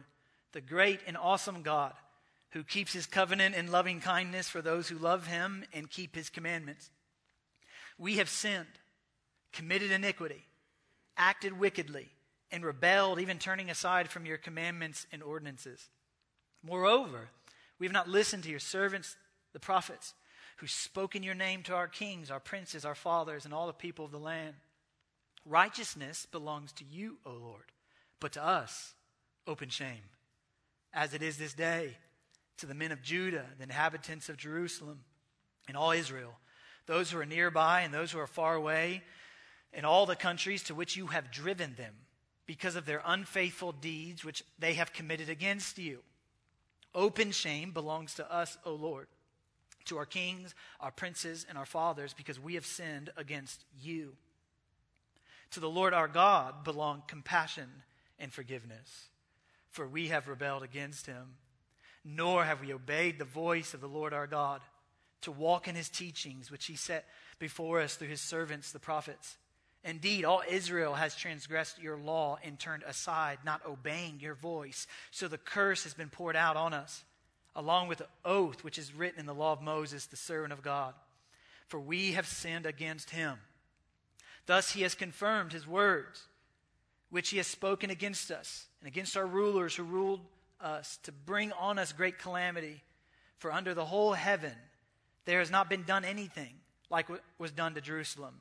the 0.53 0.61
great 0.61 1.01
and 1.07 1.17
awesome 1.17 1.63
God, 1.63 1.93
who 2.51 2.65
keeps 2.65 2.93
his 2.93 3.07
covenant 3.07 3.55
and 3.55 3.71
loving 3.71 4.01
kindness 4.01 4.49
for 4.49 4.63
those 4.63 4.89
who 4.89 4.99
love 4.99 5.27
him 5.27 5.65
and 5.73 5.91
keep 5.91 6.17
his 6.17 6.31
commandments. 6.31 6.91
We 7.99 8.17
have 8.17 8.29
sinned, 8.29 8.67
committed 9.53 9.91
iniquity, 9.91 10.45
acted 11.17 11.59
wickedly 11.59 12.09
and 12.51 12.65
rebelled, 12.65 13.21
even 13.21 13.39
turning 13.39 13.71
aside 13.71 14.09
from 14.09 14.27
your 14.27 14.39
commandments 14.39 15.07
and 15.13 15.23
ordinances. 15.23 15.91
Moreover, 16.65 17.29
we 17.79 17.87
have 17.87 17.93
not 17.93 18.09
listened 18.09 18.43
to 18.45 18.51
your 18.51 18.59
servants, 18.59 19.17
the 19.53 19.61
prophets, 19.61 20.15
who 20.61 20.67
spoke 20.67 21.17
in 21.17 21.23
your 21.23 21.35
name 21.35 21.63
to 21.63 21.75
our 21.75 21.89
kings, 21.89 22.31
our 22.31 22.39
princes, 22.39 22.85
our 22.85 22.95
fathers, 22.95 23.47
and 23.47 23.55
all 23.55 23.67
the 23.67 23.73
people 23.73 24.05
of 24.05 24.11
the 24.11 24.19
land. 24.19 24.55
Righteousness 25.47 26.27
belongs 26.31 26.71
to 26.73 26.85
you, 26.85 27.17
O 27.25 27.33
Lord, 27.33 27.73
but 28.21 28.33
to 28.33 28.45
us, 28.45 28.93
open 29.47 29.71
shame, 29.71 30.03
as 30.93 31.15
it 31.15 31.23
is 31.23 31.39
this 31.39 31.55
day, 31.55 31.97
to 32.59 32.67
the 32.67 32.75
men 32.75 32.93
of 32.93 33.01
Judah, 33.01 33.47
the 33.57 33.63
inhabitants 33.63 34.29
of 34.29 34.37
Jerusalem, 34.37 35.01
and 35.67 35.79
all 35.79 35.93
Israel, 35.93 36.35
those 36.85 37.11
who 37.11 37.19
are 37.19 37.27
nearby 37.27 37.81
and 37.81 37.95
those 37.95 38.13
who 38.13 38.19
are 38.19 38.27
far 38.27 38.55
away, 38.55 39.03
and 39.73 39.87
all 39.87 40.05
the 40.05 40.15
countries 40.15 40.63
to 40.65 40.75
which 40.75 40.95
you 40.95 41.07
have 41.07 41.31
driven 41.31 41.75
them 41.77 41.95
because 42.45 42.77
of 42.77 42.85
their 42.85 43.03
unfaithful 43.07 43.73
deeds 43.73 44.27
which 44.27 44.45
they 44.59 44.75
have 44.75 44.93
committed 44.93 45.31
against 45.31 45.79
you. 45.79 46.01
Open 46.95 47.31
shame 47.31 47.71
belongs 47.71 48.15
to 48.17 48.31
us, 48.31 48.59
O 48.67 48.75
Lord, 48.75 49.07
to 49.91 49.99
our 49.99 50.07
kings, 50.07 50.55
our 50.81 50.91
princes, 50.91 51.45
and 51.49 51.59
our 51.59 51.67
fathers, 51.67 52.15
because 52.15 52.41
we 52.41 52.55
have 52.55 52.65
sinned 52.65 53.11
against 53.17 53.65
you. 53.83 54.15
To 55.53 55.61
the 55.61 55.69
Lord 55.69 55.93
our 55.93 56.09
God 56.09 56.65
belong 56.65 57.03
compassion 57.07 57.69
and 58.19 58.33
forgiveness, 58.33 59.09
for 59.71 59.87
we 59.87 60.09
have 60.09 60.29
rebelled 60.29 60.63
against 60.63 61.07
him. 61.07 61.35
Nor 62.05 62.45
have 62.45 62.63
we 62.63 62.73
obeyed 62.73 63.19
the 63.19 63.25
voice 63.25 63.75
of 63.75 63.81
the 63.81 63.89
Lord 63.89 64.15
our 64.15 64.27
God 64.27 64.63
to 65.23 65.33
walk 65.33 65.69
in 65.69 65.75
his 65.75 65.91
teachings, 65.91 66.51
which 66.51 66.65
he 66.65 66.77
set 66.77 67.05
before 67.39 67.81
us 67.81 67.97
through 67.97 68.09
his 68.09 68.23
servants, 68.23 68.73
the 68.73 68.79
prophets. 68.79 69.37
Indeed, 69.85 70.25
all 70.25 70.43
Israel 70.49 70.95
has 70.95 71.15
transgressed 71.17 71.81
your 71.83 71.99
law 71.99 72.39
and 72.43 72.59
turned 72.59 72.85
aside, 72.85 73.39
not 73.45 73.67
obeying 73.67 74.21
your 74.21 74.35
voice. 74.35 74.87
So 75.11 75.29
the 75.29 75.37
curse 75.37 75.85
has 75.85 75.95
been 75.95 76.11
poured 76.11 76.37
out 76.37 76.57
on 76.57 76.73
us, 76.73 77.05
along 77.55 77.89
with 77.89 77.99
the 77.99 78.09
oath 78.25 78.63
which 78.65 78.79
is 78.79 78.95
written 78.95 79.21
in 79.21 79.27
the 79.27 79.35
law 79.35 79.53
of 79.53 79.63
Moses, 79.63 80.07
the 80.07 80.17
servant 80.17 80.53
of 80.53 80.63
God. 80.63 80.95
For 81.67 81.79
we 81.79 82.13
have 82.13 82.27
sinned 82.27 82.67
against 82.67 83.11
him. 83.11 83.39
Thus 84.47 84.73
he 84.73 84.83
has 84.83 84.95
confirmed 84.95 85.53
his 85.53 85.67
words, 85.67 86.27
which 87.11 87.31
he 87.31 87.37
has 87.37 87.47
spoken 87.47 87.91
against 87.91 88.31
us 88.31 88.67
and 88.81 88.89
against 88.89 89.17
our 89.17 89.27
rulers 89.27 89.75
who 89.75 89.83
ruled 89.83 90.21
us 90.61 90.99
to 91.05 91.13
bring 91.13 91.53
on 91.53 91.79
us 91.79 91.93
great 91.93 92.19
calamity. 92.19 92.83
For 93.39 93.53
under 93.53 93.75
the 93.75 93.85
whole 93.85 94.13
heaven 94.13 94.55
there 95.25 95.39
has 95.39 95.51
not 95.51 95.71
been 95.71 95.85
done 95.85 96.05
anything 96.05 96.55
like 96.91 97.09
what 97.09 97.23
was 97.39 97.53
done 97.53 97.75
to 97.75 97.81
Jerusalem. 97.81 98.41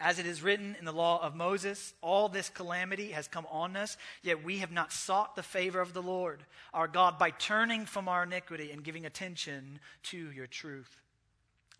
As 0.00 0.20
it 0.20 0.26
is 0.26 0.42
written 0.42 0.76
in 0.78 0.84
the 0.84 0.92
law 0.92 1.20
of 1.22 1.34
Moses, 1.34 1.92
all 2.00 2.28
this 2.28 2.48
calamity 2.50 3.10
has 3.10 3.26
come 3.26 3.46
on 3.50 3.76
us, 3.76 3.96
yet 4.22 4.44
we 4.44 4.58
have 4.58 4.70
not 4.70 4.92
sought 4.92 5.34
the 5.34 5.42
favor 5.42 5.80
of 5.80 5.92
the 5.92 6.02
Lord 6.02 6.44
our 6.72 6.86
God 6.86 7.18
by 7.18 7.30
turning 7.30 7.84
from 7.84 8.08
our 8.08 8.22
iniquity 8.22 8.70
and 8.70 8.84
giving 8.84 9.06
attention 9.06 9.80
to 10.04 10.30
your 10.30 10.46
truth. 10.46 11.00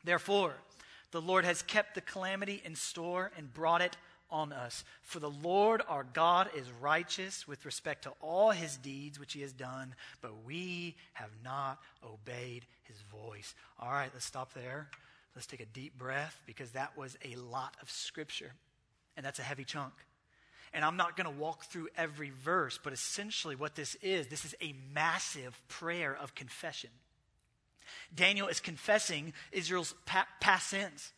Therefore, 0.02 0.54
the 1.12 1.20
Lord 1.20 1.44
has 1.44 1.62
kept 1.62 1.94
the 1.94 2.00
calamity 2.00 2.60
in 2.64 2.74
store 2.74 3.30
and 3.36 3.54
brought 3.54 3.82
it 3.82 3.96
on 4.30 4.52
us. 4.52 4.84
For 5.02 5.20
the 5.20 5.30
Lord 5.30 5.82
our 5.88 6.04
God 6.04 6.50
is 6.56 6.66
righteous 6.80 7.46
with 7.46 7.64
respect 7.64 8.02
to 8.02 8.12
all 8.20 8.50
his 8.50 8.76
deeds 8.76 9.18
which 9.18 9.32
he 9.32 9.42
has 9.42 9.52
done, 9.52 9.94
but 10.20 10.44
we 10.44 10.96
have 11.14 11.30
not 11.44 11.78
obeyed 12.04 12.66
his 12.82 12.96
voice. 13.12 13.54
All 13.78 13.90
right, 13.90 14.10
let's 14.12 14.26
stop 14.26 14.52
there. 14.54 14.88
Let's 15.38 15.46
take 15.46 15.60
a 15.60 15.66
deep 15.66 15.96
breath 15.96 16.36
because 16.46 16.72
that 16.72 16.98
was 16.98 17.16
a 17.24 17.36
lot 17.36 17.76
of 17.80 17.88
scripture, 17.88 18.50
and 19.16 19.24
that's 19.24 19.38
a 19.38 19.44
heavy 19.44 19.62
chunk. 19.62 19.92
And 20.74 20.84
I'm 20.84 20.96
not 20.96 21.16
going 21.16 21.32
to 21.32 21.40
walk 21.40 21.66
through 21.66 21.90
every 21.96 22.30
verse, 22.42 22.76
but 22.82 22.92
essentially 22.92 23.54
what 23.54 23.76
this 23.76 23.94
is 24.02 24.26
this 24.26 24.44
is 24.44 24.56
a 24.60 24.74
massive 24.92 25.56
prayer 25.68 26.18
of 26.20 26.34
confession. 26.34 26.90
Daniel 28.12 28.48
is 28.48 28.58
confessing 28.58 29.32
Israel's 29.52 29.94
past 30.06 30.70
sins. 30.70 31.12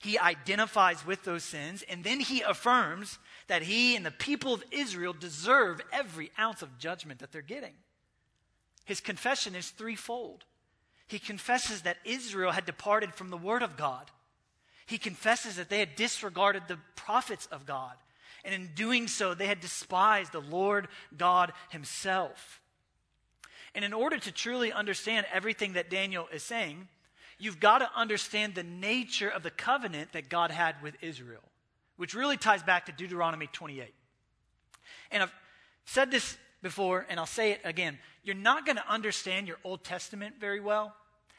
He 0.00 0.18
identifies 0.18 1.04
with 1.04 1.22
those 1.24 1.44
sins, 1.44 1.84
and 1.90 2.02
then 2.04 2.20
he 2.20 2.40
affirms 2.40 3.18
that 3.48 3.60
he 3.60 3.96
and 3.96 4.06
the 4.06 4.10
people 4.12 4.54
of 4.54 4.64
Israel 4.70 5.12
deserve 5.12 5.82
every 5.92 6.30
ounce 6.38 6.62
of 6.62 6.78
judgment 6.78 7.20
that 7.20 7.32
they're 7.32 7.42
getting. 7.42 7.74
His 8.86 9.02
confession 9.02 9.54
is 9.54 9.68
threefold. 9.68 10.46
He 11.06 11.18
confesses 11.18 11.82
that 11.82 11.98
Israel 12.04 12.52
had 12.52 12.64
departed 12.64 13.14
from 13.14 13.30
the 13.30 13.36
Word 13.36 13.62
of 13.62 13.76
God. 13.76 14.10
He 14.86 14.98
confesses 14.98 15.56
that 15.56 15.68
they 15.68 15.78
had 15.78 15.96
disregarded 15.96 16.64
the 16.68 16.78
prophets 16.96 17.46
of 17.46 17.66
God. 17.66 17.94
And 18.44 18.54
in 18.54 18.70
doing 18.74 19.06
so, 19.08 19.34
they 19.34 19.46
had 19.46 19.60
despised 19.60 20.32
the 20.32 20.40
Lord 20.40 20.88
God 21.16 21.52
Himself. 21.70 22.60
And 23.74 23.84
in 23.84 23.92
order 23.92 24.18
to 24.18 24.32
truly 24.32 24.72
understand 24.72 25.26
everything 25.32 25.74
that 25.74 25.90
Daniel 25.90 26.28
is 26.32 26.42
saying, 26.42 26.88
you've 27.38 27.60
got 27.60 27.78
to 27.78 27.90
understand 27.96 28.54
the 28.54 28.62
nature 28.62 29.28
of 29.28 29.42
the 29.42 29.50
covenant 29.50 30.12
that 30.12 30.28
God 30.28 30.50
had 30.50 30.76
with 30.82 30.94
Israel, 31.00 31.42
which 31.96 32.14
really 32.14 32.36
ties 32.36 32.62
back 32.62 32.86
to 32.86 32.92
Deuteronomy 32.92 33.46
28. 33.46 33.94
And 35.10 35.22
I've 35.22 35.34
said 35.84 36.10
this 36.10 36.36
before, 36.62 37.06
and 37.08 37.18
I'll 37.18 37.26
say 37.26 37.52
it 37.52 37.60
again. 37.64 37.98
You're 38.22 38.34
not 38.34 38.64
going 38.64 38.76
to 38.76 38.88
understand 38.88 39.48
your 39.48 39.58
Old 39.64 39.84
Testament 39.84 40.36
very 40.40 40.60
well 40.60 40.94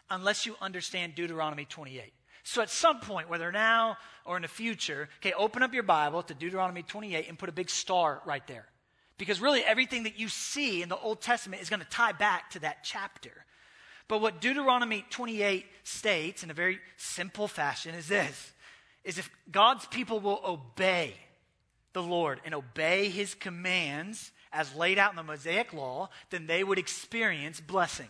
unless 0.09 0.45
you 0.45 0.55
understand 0.61 1.15
Deuteronomy 1.15 1.65
28. 1.65 2.13
So 2.43 2.61
at 2.61 2.69
some 2.69 2.99
point, 2.99 3.29
whether 3.29 3.51
now 3.51 3.97
or 4.25 4.35
in 4.35 4.41
the 4.41 4.49
future, 4.49 5.07
okay, 5.19 5.33
open 5.33 5.63
up 5.63 5.73
your 5.73 5.83
Bible 5.83 6.23
to 6.23 6.33
Deuteronomy 6.33 6.83
28 6.83 7.29
and 7.29 7.39
put 7.39 7.49
a 7.49 7.53
big 7.53 7.69
star 7.69 8.21
right 8.25 8.45
there. 8.47 8.65
Because 9.17 9.39
really, 9.39 9.63
everything 9.63 10.03
that 10.03 10.19
you 10.19 10.27
see 10.27 10.81
in 10.81 10.89
the 10.89 10.97
Old 10.97 11.21
Testament 11.21 11.61
is 11.61 11.69
going 11.69 11.79
to 11.79 11.87
tie 11.87 12.11
back 12.11 12.49
to 12.51 12.59
that 12.59 12.83
chapter. 12.83 13.45
But 14.09 14.19
what 14.19 14.41
Deuteronomy 14.41 15.05
28 15.09 15.65
states 15.83 16.43
in 16.43 16.51
a 16.51 16.53
very 16.53 16.79
simple 16.97 17.47
fashion 17.47 17.95
is 17.95 18.07
this 18.07 18.51
is 19.03 19.17
if 19.17 19.29
God's 19.51 19.85
people 19.87 20.19
will 20.19 20.41
obey 20.45 21.13
the 21.91 22.01
Lord 22.01 22.39
and 22.45 22.55
obey 22.55 23.09
his 23.09 23.35
commands 23.35 24.31
as 24.53 24.75
laid 24.75 24.99
out 24.99 25.11
in 25.11 25.15
the 25.15 25.23
Mosaic 25.23 25.73
law, 25.73 26.09
then 26.29 26.47
they 26.47 26.63
would 26.63 26.79
experience 26.79 27.59
blessing. 27.59 28.09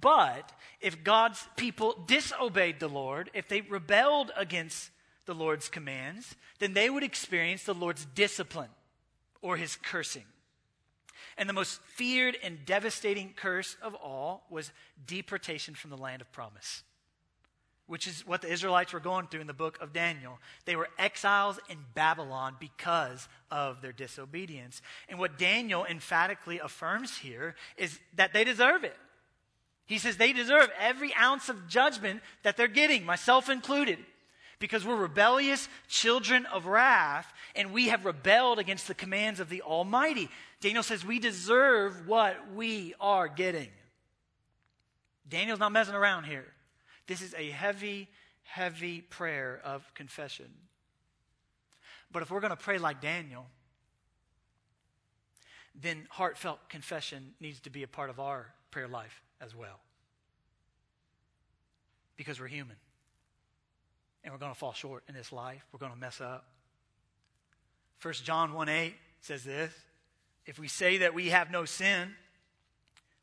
But 0.00 0.52
if 0.80 1.04
God's 1.04 1.46
people 1.56 2.04
disobeyed 2.06 2.80
the 2.80 2.88
Lord, 2.88 3.30
if 3.34 3.48
they 3.48 3.60
rebelled 3.60 4.32
against 4.36 4.90
the 5.26 5.34
Lord's 5.34 5.68
commands, 5.68 6.34
then 6.58 6.74
they 6.74 6.90
would 6.90 7.02
experience 7.02 7.64
the 7.64 7.74
Lord's 7.74 8.04
discipline 8.04 8.70
or 9.42 9.56
his 9.56 9.76
cursing. 9.76 10.24
And 11.36 11.48
the 11.48 11.54
most 11.54 11.80
feared 11.82 12.36
and 12.42 12.64
devastating 12.64 13.32
curse 13.36 13.76
of 13.82 13.94
all 13.94 14.46
was 14.50 14.72
deportation 15.06 15.74
from 15.74 15.90
the 15.90 15.96
land 15.96 16.20
of 16.20 16.32
promise, 16.32 16.82
which 17.88 18.06
is 18.06 18.24
what 18.26 18.42
the 18.42 18.52
Israelites 18.52 18.92
were 18.92 19.00
going 19.00 19.26
through 19.26 19.40
in 19.40 19.46
the 19.46 19.52
book 19.52 19.78
of 19.80 19.92
Daniel. 19.92 20.38
They 20.66 20.76
were 20.76 20.90
exiles 20.98 21.58
in 21.68 21.78
Babylon 21.94 22.54
because 22.60 23.26
of 23.50 23.82
their 23.82 23.92
disobedience. 23.92 24.80
And 25.08 25.18
what 25.18 25.38
Daniel 25.38 25.84
emphatically 25.84 26.60
affirms 26.60 27.18
here 27.18 27.56
is 27.76 27.98
that 28.14 28.32
they 28.32 28.44
deserve 28.44 28.84
it. 28.84 28.96
He 29.86 29.96
says 29.96 30.18
they 30.18 30.34
deserve 30.34 30.70
every 30.78 31.14
ounce 31.14 31.48
of 31.48 31.66
judgment 31.66 32.20
that 32.42 32.58
they're 32.58 32.68
getting, 32.68 33.06
myself 33.06 33.48
included 33.48 33.98
because 34.58 34.84
we're 34.84 34.96
rebellious 34.96 35.68
children 35.88 36.44
of 36.46 36.66
wrath 36.66 37.32
and 37.56 37.72
we 37.72 37.88
have 37.88 38.04
rebelled 38.04 38.58
against 38.58 38.86
the 38.86 38.94
commands 38.94 39.40
of 39.40 39.48
the 39.48 39.62
Almighty. 39.62 40.28
Daniel 40.60 40.82
says 40.82 41.04
we 41.04 41.18
deserve 41.18 42.06
what 42.06 42.36
we 42.54 42.94
are 43.00 43.28
getting. 43.28 43.68
Daniel's 45.28 45.60
not 45.60 45.72
messing 45.72 45.94
around 45.94 46.24
here. 46.24 46.46
This 47.08 47.22
is 47.22 47.34
a 47.34 47.50
heavy, 47.50 48.08
heavy 48.44 49.00
prayer 49.00 49.60
of 49.64 49.92
confession. 49.94 50.46
But 52.12 52.22
if 52.22 52.30
we're 52.30 52.40
going 52.40 52.50
to 52.50 52.56
pray 52.56 52.78
like 52.78 53.00
Daniel, 53.00 53.46
then 55.74 56.06
heartfelt 56.10 56.68
confession 56.68 57.32
needs 57.40 57.60
to 57.60 57.70
be 57.70 57.82
a 57.82 57.88
part 57.88 58.10
of 58.10 58.20
our 58.20 58.46
prayer 58.70 58.88
life 58.88 59.22
as 59.40 59.56
well. 59.56 59.80
Because 62.16 62.38
we're 62.38 62.46
human 62.46 62.76
and 64.22 64.32
we're 64.32 64.38
going 64.38 64.52
to 64.52 64.58
fall 64.58 64.72
short 64.72 65.02
in 65.08 65.14
this 65.14 65.32
life. 65.32 65.64
We're 65.72 65.78
going 65.78 65.92
to 65.92 65.98
mess 65.98 66.20
up. 66.20 66.46
1 68.02 68.14
John 68.24 68.52
1 68.52 68.68
8 68.68 68.94
says 69.20 69.44
this 69.44 69.72
If 70.44 70.58
we 70.58 70.68
say 70.68 70.98
that 70.98 71.14
we 71.14 71.28
have 71.28 71.50
no 71.50 71.64
sin, 71.64 72.10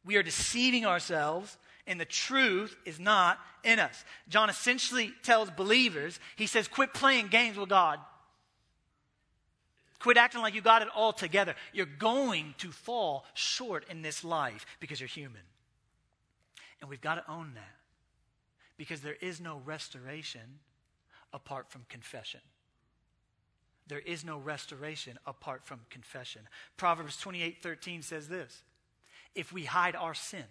we 0.04 0.15
are 0.15 0.24
deceiving 0.24 0.86
ourselves, 0.86 1.58
and 1.88 2.00
the 2.00 2.06
truth 2.06 2.75
is 2.86 3.00
not 3.00 3.39
in 3.63 3.80
us. 3.80 4.04
John 4.27 4.50
essentially 4.50 5.13
tells 5.24 5.50
believers, 5.50 6.20
he 6.36 6.48
says, 6.48 6.68
quit 6.68 6.94
playing 6.94 7.28
games 7.28 7.58
with 7.58 7.69
God. 7.69 8.00
Quit 10.00 10.17
acting 10.17 10.41
like 10.41 10.54
you 10.54 10.62
got 10.62 10.82
it 10.82 10.88
all 10.95 11.13
together. 11.13 11.56
You're 11.74 11.86
going 11.86 12.54
to 12.60 12.71
fall 12.71 13.26
short 13.34 13.86
in 13.89 14.02
this 14.02 14.24
life 14.24 14.65
because 14.80 15.00
you're 15.00 15.08
human. 15.08 15.41
And 16.82 16.89
we've 16.89 17.02
got 17.02 17.15
to 17.15 17.32
own 17.32 17.54
that 17.56 17.76
because 18.78 19.02
there 19.02 19.17
is 19.21 19.39
no 19.39 19.62
restoration 19.65 20.60
apart 21.34 21.69
from 21.69 21.86
confession. 21.89 22.41
There 23.88 24.00
is 24.00 24.26
no 24.26 24.38
restoration 24.38 25.17
apart 25.26 25.65
from 25.65 25.82
confession. 25.89 26.41
Proverbs 26.76 27.17
28 27.17 27.62
13 27.62 28.02
says 28.02 28.28
this 28.28 28.63
If 29.34 29.54
we 29.54 29.65
hide 29.65 29.95
our 29.95 30.13
sin, 30.13 30.45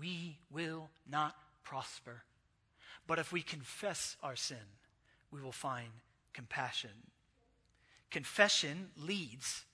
we 0.00 0.38
will 0.50 0.90
not 1.10 1.34
prosper. 1.64 2.22
But 3.06 3.18
if 3.18 3.32
we 3.32 3.42
confess 3.42 4.16
our 4.22 4.36
sin, 4.36 4.56
we 5.30 5.40
will 5.40 5.52
find 5.52 5.88
compassion. 6.32 6.90
Confession 8.10 8.90
leads 8.96 9.64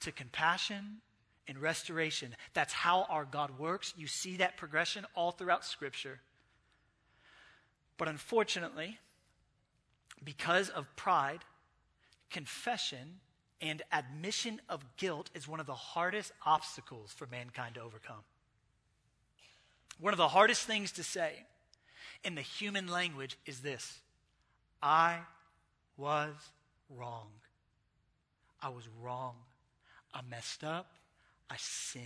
to 0.00 0.12
compassion 0.12 0.98
and 1.46 1.58
restoration. 1.58 2.34
That's 2.52 2.72
how 2.72 3.06
our 3.08 3.24
God 3.24 3.58
works. 3.58 3.94
You 3.96 4.06
see 4.06 4.36
that 4.38 4.56
progression 4.56 5.06
all 5.14 5.30
throughout 5.30 5.64
Scripture. 5.64 6.20
But 7.96 8.08
unfortunately, 8.08 8.98
because 10.22 10.68
of 10.68 10.94
pride, 10.96 11.40
confession 12.30 13.20
and 13.60 13.82
admission 13.92 14.60
of 14.68 14.84
guilt 14.96 15.30
is 15.34 15.46
one 15.46 15.60
of 15.60 15.66
the 15.66 15.74
hardest 15.74 16.32
obstacles 16.44 17.12
for 17.12 17.26
mankind 17.26 17.76
to 17.76 17.80
overcome. 17.80 18.24
One 20.00 20.12
of 20.12 20.18
the 20.18 20.28
hardest 20.28 20.62
things 20.62 20.92
to 20.92 21.02
say 21.02 21.44
in 22.24 22.34
the 22.34 22.42
human 22.42 22.88
language 22.88 23.38
is 23.46 23.60
this 23.60 24.00
I 24.82 25.18
was 25.96 26.34
wrong. 26.90 27.28
I 28.60 28.70
was 28.70 28.88
wrong. 29.00 29.34
I 30.12 30.20
messed 30.28 30.64
up. 30.64 30.86
I 31.50 31.56
sinned. 31.58 32.04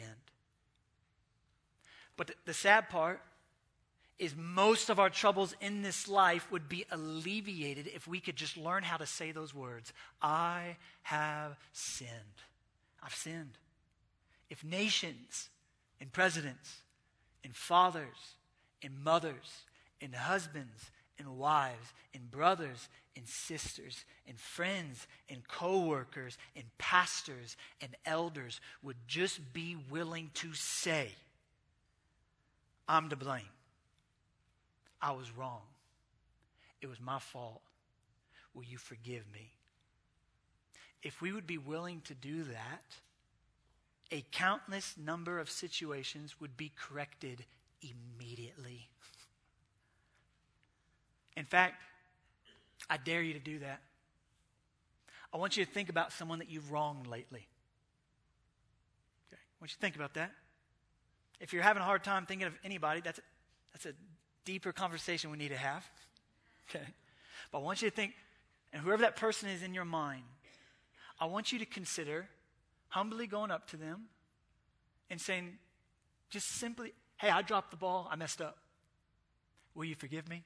But 2.17 2.29
the, 2.29 2.35
the 2.47 2.55
sad 2.55 2.89
part 2.89 3.21
is 4.19 4.35
most 4.37 4.91
of 4.91 4.99
our 4.99 5.11
troubles 5.11 5.55
in 5.61 5.83
this 5.83 6.09
life 6.09 6.51
would 6.51 6.69
be 6.69 6.85
alleviated 6.91 7.87
if 7.87 8.09
we 8.09 8.19
could 8.19 8.35
just 8.35 8.57
learn 8.57 8.83
how 8.83 8.97
to 8.97 9.07
say 9.07 9.31
those 9.31 9.55
words 9.55 9.93
I 10.21 10.77
have 11.03 11.57
sinned. 11.73 12.11
I've 13.03 13.15
sinned. 13.15 13.59
If 14.51 14.65
nations 14.65 15.49
and 16.01 16.13
presidents 16.13 16.79
and 17.45 17.55
fathers 17.55 18.37
and 18.83 18.93
mothers 19.03 19.65
and 20.01 20.15
husbands 20.15 20.91
and 21.19 21.37
wives 21.37 21.93
and 22.15 22.31
brothers 22.31 22.89
and 23.17 23.27
sisters 23.27 24.05
and 24.27 24.39
friends 24.39 25.07
and 25.29 25.47
coworkers 25.49 26.39
and 26.55 26.65
pastors 26.79 27.57
and 27.81 27.97
elders 28.07 28.61
would 28.83 28.97
just 29.07 29.53
be 29.53 29.77
willing 29.91 30.31
to 30.35 30.55
say, 30.55 31.11
I'm 32.89 33.09
to 33.11 33.17
blame. 33.17 33.43
I 35.03 35.13
was 35.13 35.31
wrong. 35.37 35.63
It 36.81 36.89
was 36.89 37.01
my 37.01 37.19
fault. 37.19 37.61
Will 38.55 38.65
you 38.65 38.79
forgive 38.79 39.25
me? 39.33 39.53
If 41.03 41.21
we 41.21 41.33
would 41.33 41.47
be 41.47 41.59
willing 41.59 42.01
to 42.03 42.15
do 42.15 42.45
that, 42.45 42.83
a 44.11 44.25
countless 44.33 44.95
number 44.97 45.39
of 45.39 45.51
situations 45.51 46.41
would 46.41 46.57
be 46.57 46.73
corrected 46.77 47.45
immediately. 47.83 48.89
In 51.37 51.45
fact, 51.45 51.83
I 52.89 52.97
dare 52.97 53.23
you 53.23 53.35
to 53.35 53.39
do 53.39 53.59
that. 53.61 53.81
I 55.33 55.37
want 55.37 55.57
you 55.57 55.65
to 55.65 55.71
think 55.71 55.89
about 55.89 56.13
someone 56.13 56.39
that 56.39 56.51
you've 56.51 56.73
wronged 56.73 57.07
lately. 57.07 57.47
Okay. 59.29 59.41
I 59.41 59.57
want 59.61 59.71
you 59.71 59.77
to 59.77 59.81
think 59.81 59.97
about 59.97 60.15
that. 60.15 60.33
If 61.41 61.53
you're 61.53 61.63
having 61.63 61.83
a 61.83 61.87
hard 61.87 62.03
time 62.03 62.27
thinking 62.27 62.47
of 62.47 62.55
anybody, 62.65 63.01
that's 63.01 63.19
a, 63.19 63.23
that's 63.73 63.87
a 63.87 63.93
deeper 64.45 64.73
conversation 64.73 65.31
we 65.31 65.37
need 65.37 65.51
to 65.51 65.57
have. 65.57 65.87
Okay? 66.69 66.85
But 67.53 67.59
I 67.59 67.61
want 67.61 67.83
you 67.83 67.91
to 67.91 67.95
think, 67.95 68.15
and 68.73 68.83
whoever 68.83 69.03
that 69.03 69.17
person 69.17 69.49
is 69.49 69.63
in 69.63 69.75
your 69.75 69.85
mind, 69.85 70.25
I 71.21 71.27
want 71.27 71.53
you 71.53 71.59
to 71.59 71.67
consider 71.67 72.29
humbly 72.89 73.27
going 73.27 73.51
up 73.51 73.69
to 73.71 73.77
them 73.77 74.05
and 75.11 75.21
saying, 75.21 75.59
just 76.31 76.49
simply, 76.49 76.93
hey, 77.17 77.31
I 77.31 77.43
dropped 77.43 77.71
the 77.71 77.77
ball, 77.77 78.09
I 78.11 78.17
messed 78.17 78.41
up. 78.41 78.59
Will 79.75 79.85
you 79.85 79.95
forgive 79.95 80.29
me? 80.29 80.43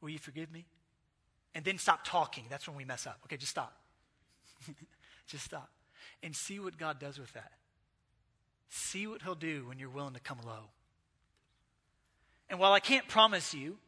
Will 0.00 0.10
you 0.10 0.18
forgive 0.18 0.50
me? 0.50 0.64
And 1.54 1.64
then 1.64 1.78
stop 1.78 2.00
talking. 2.04 2.44
That's 2.48 2.68
when 2.68 2.76
we 2.76 2.84
mess 2.84 3.06
up. 3.06 3.18
Okay, 3.24 3.36
just 3.36 3.50
stop. 3.50 3.76
just 5.26 5.44
stop. 5.44 5.68
And 6.22 6.34
see 6.34 6.60
what 6.60 6.78
God 6.78 6.98
does 6.98 7.18
with 7.18 7.32
that. 7.32 7.52
See 8.68 9.06
what 9.06 9.22
He'll 9.22 9.34
do 9.34 9.64
when 9.66 9.78
you're 9.78 9.90
willing 9.90 10.14
to 10.14 10.20
come 10.20 10.38
low. 10.46 10.70
And 12.48 12.58
while 12.58 12.72
I 12.72 12.80
can't 12.80 13.06
promise 13.08 13.52
you 13.52 13.78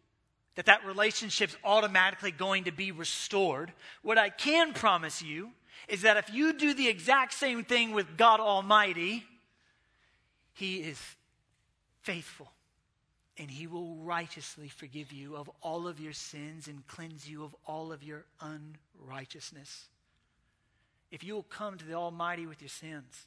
that 0.55 0.67
that 0.67 0.85
relationship's 0.85 1.57
automatically 1.65 2.31
going 2.31 2.65
to 2.65 2.73
be 2.73 2.93
restored, 2.93 3.73
what 4.03 4.19
I 4.19 4.29
can 4.29 4.73
promise 4.73 5.23
you 5.23 5.51
is 5.89 6.03
that 6.03 6.17
if 6.17 6.33
you 6.33 6.53
do 6.53 6.75
the 6.75 6.89
exact 6.89 7.33
same 7.33 7.65
thing 7.65 7.93
with 7.93 8.17
God 8.17 8.41
Almighty, 8.41 9.25
He 10.55 10.79
is 10.79 11.01
faithful 12.03 12.53
and 13.39 13.51
He 13.51 13.67
will 13.67 13.97
righteously 13.97 14.69
forgive 14.69 15.13
you 15.13 15.37
of 15.37 15.51
all 15.63 15.89
of 15.89 16.01
your 16.01 16.13
sins 16.13 16.69
and 16.69 16.87
cleanse 16.87 17.29
you 17.29 17.45
of 17.45 17.55
all 17.67 17.93
of 17.93 18.03
your 18.03 18.25
unrighteousness. 18.41 19.87
If 21.11 21.25
you 21.25 21.35
will 21.35 21.43
come 21.43 21.77
to 21.79 21.85
the 21.85 21.95
Almighty 21.95 22.47
with 22.47 22.61
your 22.61 22.69
sins, 22.69 23.27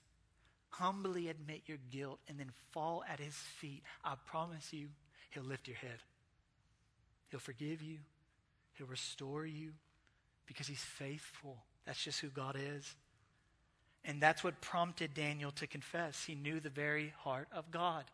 humbly 0.70 1.30
admit 1.30 1.62
your 1.66 1.78
guilt, 1.92 2.20
and 2.28 2.40
then 2.40 2.52
fall 2.72 3.04
at 3.10 3.20
His 3.20 3.34
feet, 3.34 3.84
I 4.04 4.16
promise 4.26 4.72
you, 4.72 4.88
He'll 5.32 5.44
lift 5.44 5.68
your 5.68 5.78
head. 5.78 6.00
He'll 7.30 7.40
forgive 7.40 7.82
you, 7.82 7.98
He'll 8.74 8.88
restore 8.88 9.46
you 9.46 9.72
because 10.46 10.68
He's 10.68 10.84
faithful. 10.84 11.58
That's 11.86 12.04
just 12.04 12.20
who 12.22 12.30
God 12.30 12.58
is. 12.60 12.96
And 14.04 14.22
that's 14.22 14.44
what 14.44 14.62
prompted 14.62 15.14
Daniel 15.14 15.52
to 15.52 15.68
confess. 15.68 16.24
He 16.26 16.36
knew 16.36 16.60
the 16.60 16.70
very 16.70 17.14
heart 17.20 17.48
of 17.52 17.72
God. 17.72 18.06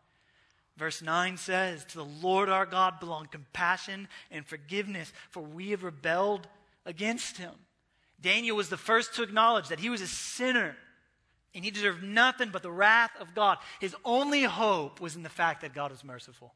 Verse 0.76 1.02
9 1.02 1.36
says, 1.36 1.84
To 1.84 1.98
the 1.98 2.04
Lord 2.04 2.48
our 2.48 2.64
God 2.64 2.98
belong 2.98 3.26
compassion 3.26 4.08
and 4.30 4.46
forgiveness, 4.46 5.12
for 5.30 5.42
we 5.42 5.70
have 5.70 5.82
rebelled 5.82 6.48
against 6.86 7.36
him. 7.36 7.52
Daniel 8.20 8.56
was 8.56 8.68
the 8.68 8.76
first 8.76 9.14
to 9.14 9.22
acknowledge 9.22 9.68
that 9.68 9.80
he 9.80 9.90
was 9.90 10.00
a 10.00 10.06
sinner 10.06 10.76
and 11.54 11.64
he 11.64 11.70
deserved 11.70 12.02
nothing 12.02 12.50
but 12.50 12.62
the 12.62 12.70
wrath 12.70 13.10
of 13.20 13.34
God. 13.34 13.58
His 13.80 13.94
only 14.04 14.44
hope 14.44 15.00
was 15.00 15.16
in 15.16 15.22
the 15.22 15.28
fact 15.28 15.60
that 15.60 15.74
God 15.74 15.90
was 15.90 16.02
merciful. 16.02 16.54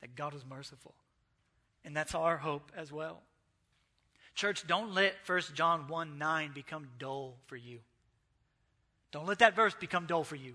That 0.00 0.14
God 0.14 0.34
was 0.34 0.44
merciful. 0.44 0.94
And 1.84 1.96
that's 1.96 2.14
our 2.14 2.36
hope 2.36 2.70
as 2.76 2.92
well. 2.92 3.22
Church, 4.38 4.64
don't 4.68 4.94
let 4.94 5.16
1 5.26 5.40
John 5.54 5.88
1 5.88 6.16
9 6.16 6.52
become 6.54 6.86
dull 6.96 7.34
for 7.48 7.56
you. 7.56 7.80
Don't 9.10 9.26
let 9.26 9.40
that 9.40 9.56
verse 9.56 9.74
become 9.74 10.06
dull 10.06 10.22
for 10.22 10.36
you. 10.36 10.54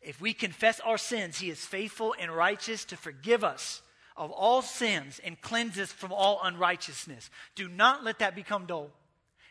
If 0.00 0.20
we 0.20 0.32
confess 0.32 0.80
our 0.80 0.98
sins, 0.98 1.38
he 1.38 1.48
is 1.48 1.64
faithful 1.64 2.16
and 2.18 2.32
righteous 2.32 2.84
to 2.86 2.96
forgive 2.96 3.44
us 3.44 3.80
of 4.16 4.32
all 4.32 4.60
sins 4.60 5.20
and 5.22 5.40
cleanse 5.40 5.78
us 5.78 5.92
from 5.92 6.12
all 6.12 6.40
unrighteousness. 6.42 7.30
Do 7.54 7.68
not 7.68 8.02
let 8.02 8.18
that 8.18 8.34
become 8.34 8.66
dull. 8.66 8.90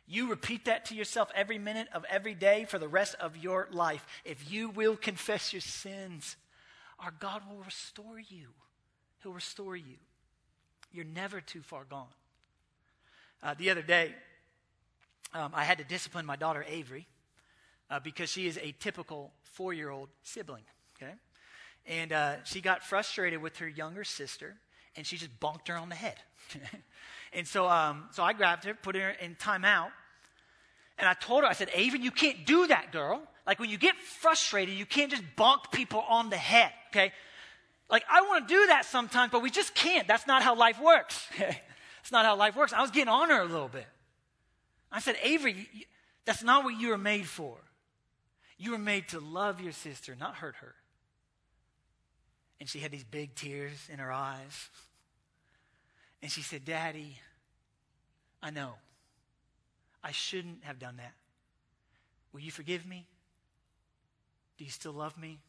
You 0.06 0.30
repeat 0.30 0.66
that 0.66 0.84
to 0.88 0.96
yourself 0.96 1.32
every 1.34 1.58
minute 1.58 1.88
of 1.94 2.04
every 2.10 2.36
day 2.36 2.66
for 2.66 2.78
the 2.78 2.90
rest 2.90 3.16
of 3.22 3.38
your 3.38 3.70
life. 3.72 4.06
If 4.26 4.52
you 4.52 4.70
will 4.70 4.98
confess 4.98 5.54
your 5.54 5.62
sins, 5.62 6.36
our 7.00 7.14
God 7.22 7.44
will 7.50 7.64
restore 7.64 8.20
you. 8.20 8.48
He'll 9.24 9.32
restore 9.32 9.78
you. 9.78 9.96
You're 10.92 11.06
never 11.06 11.40
too 11.40 11.62
far 11.62 11.86
gone. 11.86 12.08
Uh, 13.44 13.56
the 13.58 13.70
other 13.70 13.82
day, 13.82 14.14
um, 15.34 15.52
I 15.54 15.64
had 15.64 15.78
to 15.80 15.84
discipline 15.84 16.26
my 16.26 16.36
daughter 16.36 16.66
Avery 16.68 17.08
uh, 17.90 18.00
because 18.00 18.30
she 18.30 18.48
is 18.48 18.58
a 18.62 18.74
typical 18.80 19.32
four 19.44 19.74
year 19.74 19.90
old 19.90 20.10
sibling. 20.24 20.64
Okay? 21.02 21.14
And 21.86 22.14
uh, 22.14 22.44
she 22.44 22.62
got 22.62 22.84
frustrated 22.84 23.42
with 23.42 23.58
her 23.58 23.68
younger 23.68 24.04
sister 24.04 24.56
and 24.96 25.06
she 25.06 25.18
just 25.18 25.40
bonked 25.40 25.68
her 25.70 25.76
on 25.76 25.90
the 25.90 25.96
head. 25.96 26.18
and 27.34 27.48
so, 27.48 27.68
um, 27.68 28.06
so 28.12 28.24
I 28.24 28.34
grabbed 28.34 28.66
her, 28.66 28.74
put 28.74 28.96
her 28.96 29.10
in 29.22 29.36
timeout, 29.36 29.92
and 30.98 31.08
I 31.08 31.14
told 31.14 31.44
her, 31.44 31.50
I 31.50 31.54
said, 31.54 31.70
Avery, 31.74 32.00
you 32.02 32.12
can't 32.12 32.46
do 32.46 32.68
that, 32.68 32.92
girl. 32.92 33.24
Like 33.48 33.60
when 33.60 33.70
you 33.70 33.78
get 33.78 33.96
frustrated, 33.96 34.76
you 34.76 34.86
can't 34.86 35.10
just 35.10 35.24
bonk 35.36 35.72
people 35.72 36.04
on 36.08 36.30
the 36.30 36.38
head, 36.38 36.72
okay? 36.90 37.12
Like 37.90 38.04
I 38.10 38.22
want 38.22 38.48
to 38.48 38.54
do 38.54 38.68
that 38.68 38.86
sometimes, 38.86 39.32
but 39.32 39.42
we 39.42 39.50
just 39.50 39.74
can't. 39.74 40.08
That's 40.08 40.28
not 40.28 40.44
how 40.44 40.56
life 40.56 40.80
works. 40.80 41.28
That's 42.02 42.12
not 42.12 42.26
how 42.26 42.36
life 42.36 42.56
works. 42.56 42.74
I 42.74 42.82
was 42.82 42.92
getting 42.92 43.10
on 43.10 43.30
her 43.30 43.42
a 43.42 43.46
little 43.46 43.68
bit. 43.68 43.86
I 44.92 45.00
said, 45.00 45.16
Avery, 45.24 45.68
that's 46.26 46.44
not 46.44 46.64
what 46.64 46.80
you 46.80 46.90
were 46.90 46.98
made 46.98 47.28
for. 47.28 47.58
You 48.58 48.72
were 48.72 48.80
made 48.80 49.08
to 49.10 49.20
love 49.20 49.62
your 49.62 49.72
sister, 49.72 50.16
not 50.20 50.36
hurt 50.36 50.56
her. 50.58 50.76
And 52.60 52.68
she 52.68 52.80
had 52.80 52.92
these 52.92 53.04
big 53.04 53.36
tears 53.36 53.88
in 53.92 54.00
her 54.00 54.12
eyes. 54.12 54.70
And 56.22 56.32
she 56.32 56.42
said, 56.42 56.66
Daddy, 56.66 57.18
I 58.42 58.50
know. 58.50 58.74
I 60.04 60.12
shouldn't 60.12 60.64
have 60.64 60.80
done 60.80 60.98
that. 60.98 61.14
Will 62.34 62.42
you 62.42 62.52
forgive 62.52 62.86
me? 62.86 63.06
Do 64.58 64.64
you 64.64 64.72
still 64.72 64.94
love 64.94 65.18
me? 65.18 65.40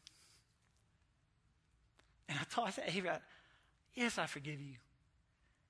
And 2.29 2.37
I 2.39 2.43
told 2.45 2.67
I 2.67 2.71
said, 2.71 2.85
Avery, 2.87 3.11
yes, 3.95 4.17
I 4.17 4.25
forgive 4.25 4.59
you. 4.59 4.75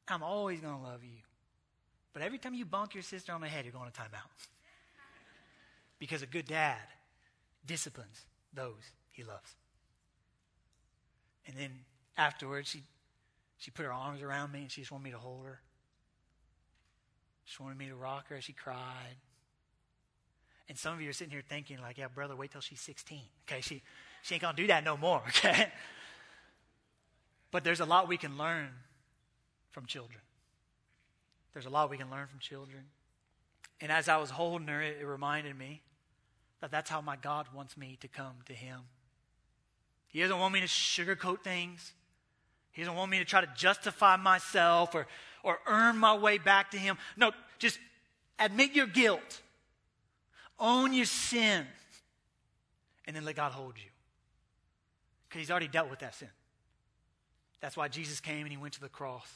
I'm 0.08 0.24
always 0.24 0.60
going 0.60 0.76
to 0.76 0.82
love 0.82 1.04
you. 1.04 1.22
But 2.14 2.22
every 2.22 2.38
time 2.38 2.54
you 2.54 2.66
bonk 2.66 2.94
your 2.94 3.04
sister 3.04 3.32
on 3.32 3.42
the 3.42 3.48
head, 3.48 3.66
you're 3.66 3.74
going 3.74 3.90
to 3.90 4.00
timeout. 4.00 4.30
because 6.00 6.22
a 6.22 6.28
good 6.28 6.46
dad 6.46 6.78
disciplines 7.66 8.26
those 8.54 8.92
he 9.12 9.24
loves. 9.24 9.56
And 11.48 11.58
then 11.58 11.72
afterwards, 12.18 12.70
she, 12.70 12.84
she 13.58 13.72
put 13.72 13.86
her 13.86 13.94
arms 13.94 14.22
around 14.22 14.52
me 14.52 14.62
and 14.62 14.72
she 14.72 14.82
just 14.82 14.92
wanted 14.92 15.06
me 15.06 15.12
to 15.12 15.18
hold 15.18 15.46
her. 15.46 15.60
She 17.46 17.62
wanted 17.62 17.78
me 17.78 17.88
to 17.88 17.96
rock 17.96 18.30
her 18.30 18.38
as 18.38 18.44
she 18.44 18.54
cried. 18.54 19.18
And 20.70 20.78
some 20.78 20.94
of 20.94 21.02
you 21.02 21.10
are 21.10 21.14
sitting 21.14 21.32
here 21.32 21.44
thinking, 21.48 21.80
like, 21.82 21.98
yeah, 21.98 22.08
brother, 22.08 22.36
wait 22.36 22.52
till 22.52 22.62
she's 22.62 22.80
16. 22.80 23.20
Okay, 23.48 23.62
she, 23.62 23.82
she 24.22 24.36
ain't 24.36 24.42
going 24.42 24.56
to 24.56 24.62
do 24.62 24.68
that 24.68 24.84
no 24.84 24.98
more. 24.98 25.22
Okay? 25.28 25.72
But 27.52 27.64
there's 27.64 27.82
a 27.82 27.86
lot 27.86 28.08
we 28.08 28.18
can 28.18 28.36
learn 28.36 28.70
from 29.74 29.86
children. 29.86 30.22
There's 31.52 31.66
a 31.66 31.70
lot 31.70 31.90
we 31.90 31.98
can 31.98 32.10
learn 32.10 32.28
from 32.28 32.40
children. 32.40 32.84
And 33.82 33.92
as 33.92 34.08
I 34.08 34.18
was 34.18 34.30
holding 34.30 34.68
her, 34.68 34.82
it, 34.82 35.06
reminded 35.06 35.58
me 35.58 35.82
that 36.62 36.72
that's 36.72 36.90
how 36.90 37.02
my 37.02 37.16
God 37.18 37.48
wants 37.54 37.76
me 37.76 37.98
to 38.00 38.08
come 38.08 38.36
to 38.46 38.54
Him. 38.54 38.80
He 40.08 40.22
doesn't 40.22 40.40
want 40.40 40.54
me 40.54 40.62
to 40.62 40.68
sugarcoat 40.68 41.44
things. 41.44 41.92
He 42.72 42.82
doesn't 42.82 42.96
want 42.96 43.12
me 43.12 43.18
to 43.18 43.26
try 43.26 43.42
to 43.42 43.50
justify 43.56 44.16
myself 44.16 44.96
or, 44.96 45.08
or 45.44 45.60
earn 45.68 45.98
my 45.98 46.16
way 46.16 46.38
back 46.38 46.72
to 46.72 46.78
Him. 46.78 46.98
No, 47.18 47.32
just 47.60 47.80
admit 48.40 48.74
your 48.74 48.88
guilt, 48.88 49.42
own 50.60 50.94
your 50.94 51.06
sin, 51.06 51.66
and 53.06 53.16
then 53.16 53.26
let 53.26 53.36
God 53.36 53.52
hold 53.52 53.74
you. 53.78 53.90
Because 55.28 55.40
He's 55.40 55.52
already 55.52 55.68
dealt 55.68 55.90
with 55.90 56.00
that 56.00 56.16
sin. 56.16 56.30
That's 57.60 57.76
why 57.76 57.88
Jesus 57.88 58.20
came 58.20 58.42
and 58.42 58.52
He 58.52 58.58
went 58.58 58.76
to 58.76 58.82
the 58.82 58.90
cross. 58.90 59.28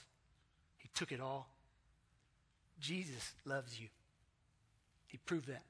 Took 0.97 1.11
it 1.11 1.21
all. 1.21 1.47
Jesus 2.79 3.35
loves 3.45 3.79
you. 3.79 3.85
He 5.05 5.17
proved 5.17 5.47
that. 5.47 5.61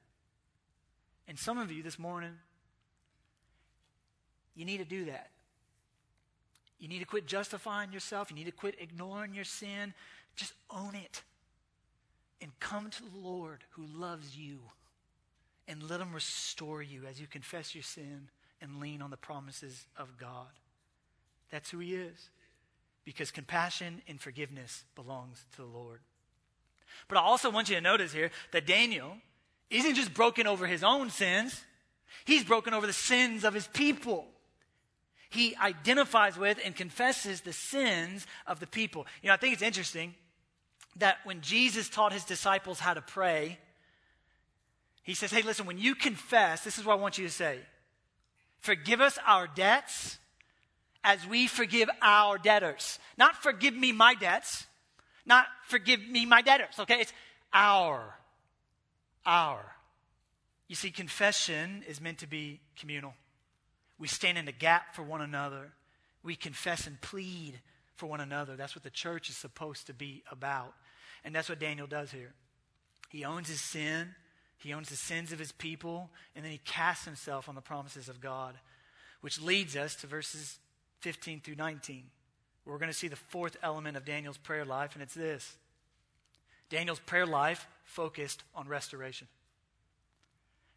And 1.28 1.38
some 1.38 1.58
of 1.58 1.70
you 1.70 1.82
this 1.82 1.98
morning, 1.98 2.32
you 4.56 4.64
need 4.64 4.78
to 4.78 4.86
do 4.86 5.04
that. 5.04 5.28
You 6.78 6.88
need 6.88 7.00
to 7.00 7.04
quit 7.04 7.26
justifying 7.26 7.92
yourself. 7.92 8.30
You 8.30 8.36
need 8.36 8.46
to 8.46 8.52
quit 8.52 8.76
ignoring 8.80 9.34
your 9.34 9.44
sin. 9.44 9.92
Just 10.34 10.54
own 10.70 10.94
it. 10.94 11.22
And 12.40 12.50
come 12.58 12.88
to 12.88 13.02
the 13.02 13.18
Lord 13.22 13.64
who 13.72 13.84
loves 13.84 14.34
you. 14.34 14.60
And 15.66 15.90
let 15.90 16.00
him 16.00 16.14
restore 16.14 16.80
you 16.80 17.02
as 17.06 17.20
you 17.20 17.26
confess 17.26 17.74
your 17.74 17.84
sin 17.84 18.30
and 18.62 18.80
lean 18.80 19.02
on 19.02 19.10
the 19.10 19.18
promises 19.18 19.84
of 19.98 20.16
God. 20.16 20.48
That's 21.50 21.68
who 21.68 21.80
he 21.80 21.96
is. 21.96 22.30
Because 23.08 23.30
compassion 23.30 24.02
and 24.06 24.20
forgiveness 24.20 24.84
belongs 24.94 25.42
to 25.52 25.62
the 25.62 25.66
Lord. 25.66 26.00
But 27.08 27.16
I 27.16 27.22
also 27.22 27.48
want 27.48 27.70
you 27.70 27.74
to 27.74 27.80
notice 27.80 28.12
here 28.12 28.30
that 28.52 28.66
Daniel 28.66 29.16
isn't 29.70 29.94
just 29.94 30.12
broken 30.12 30.46
over 30.46 30.66
his 30.66 30.84
own 30.84 31.08
sins, 31.08 31.64
he's 32.26 32.44
broken 32.44 32.74
over 32.74 32.86
the 32.86 32.92
sins 32.92 33.44
of 33.44 33.54
his 33.54 33.66
people. 33.68 34.26
He 35.30 35.56
identifies 35.56 36.36
with 36.36 36.58
and 36.62 36.76
confesses 36.76 37.40
the 37.40 37.54
sins 37.54 38.26
of 38.46 38.60
the 38.60 38.66
people. 38.66 39.06
You 39.22 39.28
know, 39.28 39.34
I 39.34 39.38
think 39.38 39.54
it's 39.54 39.62
interesting 39.62 40.14
that 40.96 41.16
when 41.24 41.40
Jesus 41.40 41.88
taught 41.88 42.12
his 42.12 42.24
disciples 42.24 42.78
how 42.78 42.92
to 42.92 43.00
pray, 43.00 43.58
he 45.02 45.14
says, 45.14 45.30
Hey, 45.30 45.40
listen, 45.40 45.64
when 45.64 45.78
you 45.78 45.94
confess, 45.94 46.62
this 46.62 46.76
is 46.76 46.84
what 46.84 46.98
I 46.98 47.00
want 47.00 47.16
you 47.16 47.26
to 47.26 47.32
say 47.32 47.60
forgive 48.60 49.00
us 49.00 49.18
our 49.26 49.46
debts 49.46 50.18
as 51.04 51.26
we 51.26 51.46
forgive 51.46 51.88
our 52.02 52.38
debtors. 52.38 52.98
Not 53.16 53.36
forgive 53.42 53.74
me 53.74 53.92
my 53.92 54.14
debts, 54.14 54.66
not 55.24 55.46
forgive 55.66 56.06
me 56.06 56.26
my 56.26 56.42
debtors, 56.42 56.78
okay? 56.78 57.00
It's 57.00 57.12
our 57.52 58.18
our. 59.28 59.60
You 60.68 60.74
see, 60.74 60.90
confession 60.90 61.84
is 61.86 62.00
meant 62.00 62.18
to 62.18 62.26
be 62.26 62.60
communal. 62.78 63.14
We 63.98 64.08
stand 64.08 64.38
in 64.38 64.46
the 64.46 64.52
gap 64.52 64.94
for 64.94 65.02
one 65.02 65.20
another. 65.20 65.72
We 66.22 66.34
confess 66.34 66.86
and 66.86 67.00
plead 67.00 67.60
for 67.94 68.06
one 68.06 68.20
another. 68.20 68.56
That's 68.56 68.74
what 68.74 68.84
the 68.84 68.90
church 68.90 69.28
is 69.28 69.36
supposed 69.36 69.86
to 69.86 69.94
be 69.94 70.22
about. 70.30 70.74
And 71.24 71.34
that's 71.34 71.48
what 71.48 71.58
Daniel 71.58 71.86
does 71.86 72.10
here. 72.10 72.32
He 73.10 73.24
owns 73.24 73.48
his 73.48 73.60
sin, 73.60 74.14
he 74.58 74.72
owns 74.72 74.88
the 74.88 74.96
sins 74.96 75.32
of 75.32 75.38
his 75.38 75.52
people, 75.52 76.10
and 76.34 76.44
then 76.44 76.52
he 76.52 76.60
casts 76.64 77.04
himself 77.04 77.48
on 77.48 77.54
the 77.54 77.60
promises 77.60 78.08
of 78.08 78.20
God, 78.20 78.54
which 79.20 79.40
leads 79.40 79.76
us 79.76 79.94
to 79.96 80.06
verses 80.06 80.58
15 81.00 81.40
through 81.40 81.56
19. 81.56 82.04
We're 82.64 82.78
going 82.78 82.90
to 82.90 82.96
see 82.96 83.08
the 83.08 83.16
fourth 83.16 83.56
element 83.62 83.96
of 83.96 84.04
Daniel's 84.04 84.36
prayer 84.36 84.64
life, 84.64 84.94
and 84.94 85.02
it's 85.02 85.14
this 85.14 85.56
Daniel's 86.68 87.00
prayer 87.00 87.26
life 87.26 87.66
focused 87.84 88.42
on 88.54 88.68
restoration. 88.68 89.26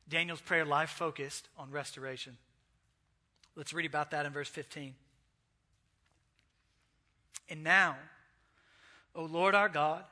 Daniel's 0.08 0.42
prayer 0.42 0.66
life 0.66 0.90
focused 0.90 1.48
on 1.58 1.72
restoration. 1.72 2.38
Let's 3.56 3.74
read 3.74 3.86
about 3.86 4.12
that 4.12 4.26
in 4.26 4.32
verse 4.32 4.48
15. 4.48 4.96
And 7.50 7.64
now, 7.64 7.98
O 9.14 9.24
Lord 9.24 9.56
our 9.56 9.70
God, 9.70 10.04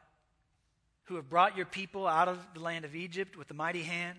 who 1.05 1.15
have 1.15 1.29
brought 1.29 1.55
your 1.55 1.65
people 1.65 2.05
out 2.05 2.27
of 2.27 2.37
the 2.53 2.59
land 2.59 2.85
of 2.85 2.95
Egypt 2.95 3.37
with 3.37 3.49
a 3.49 3.53
mighty 3.53 3.83
hand, 3.83 4.17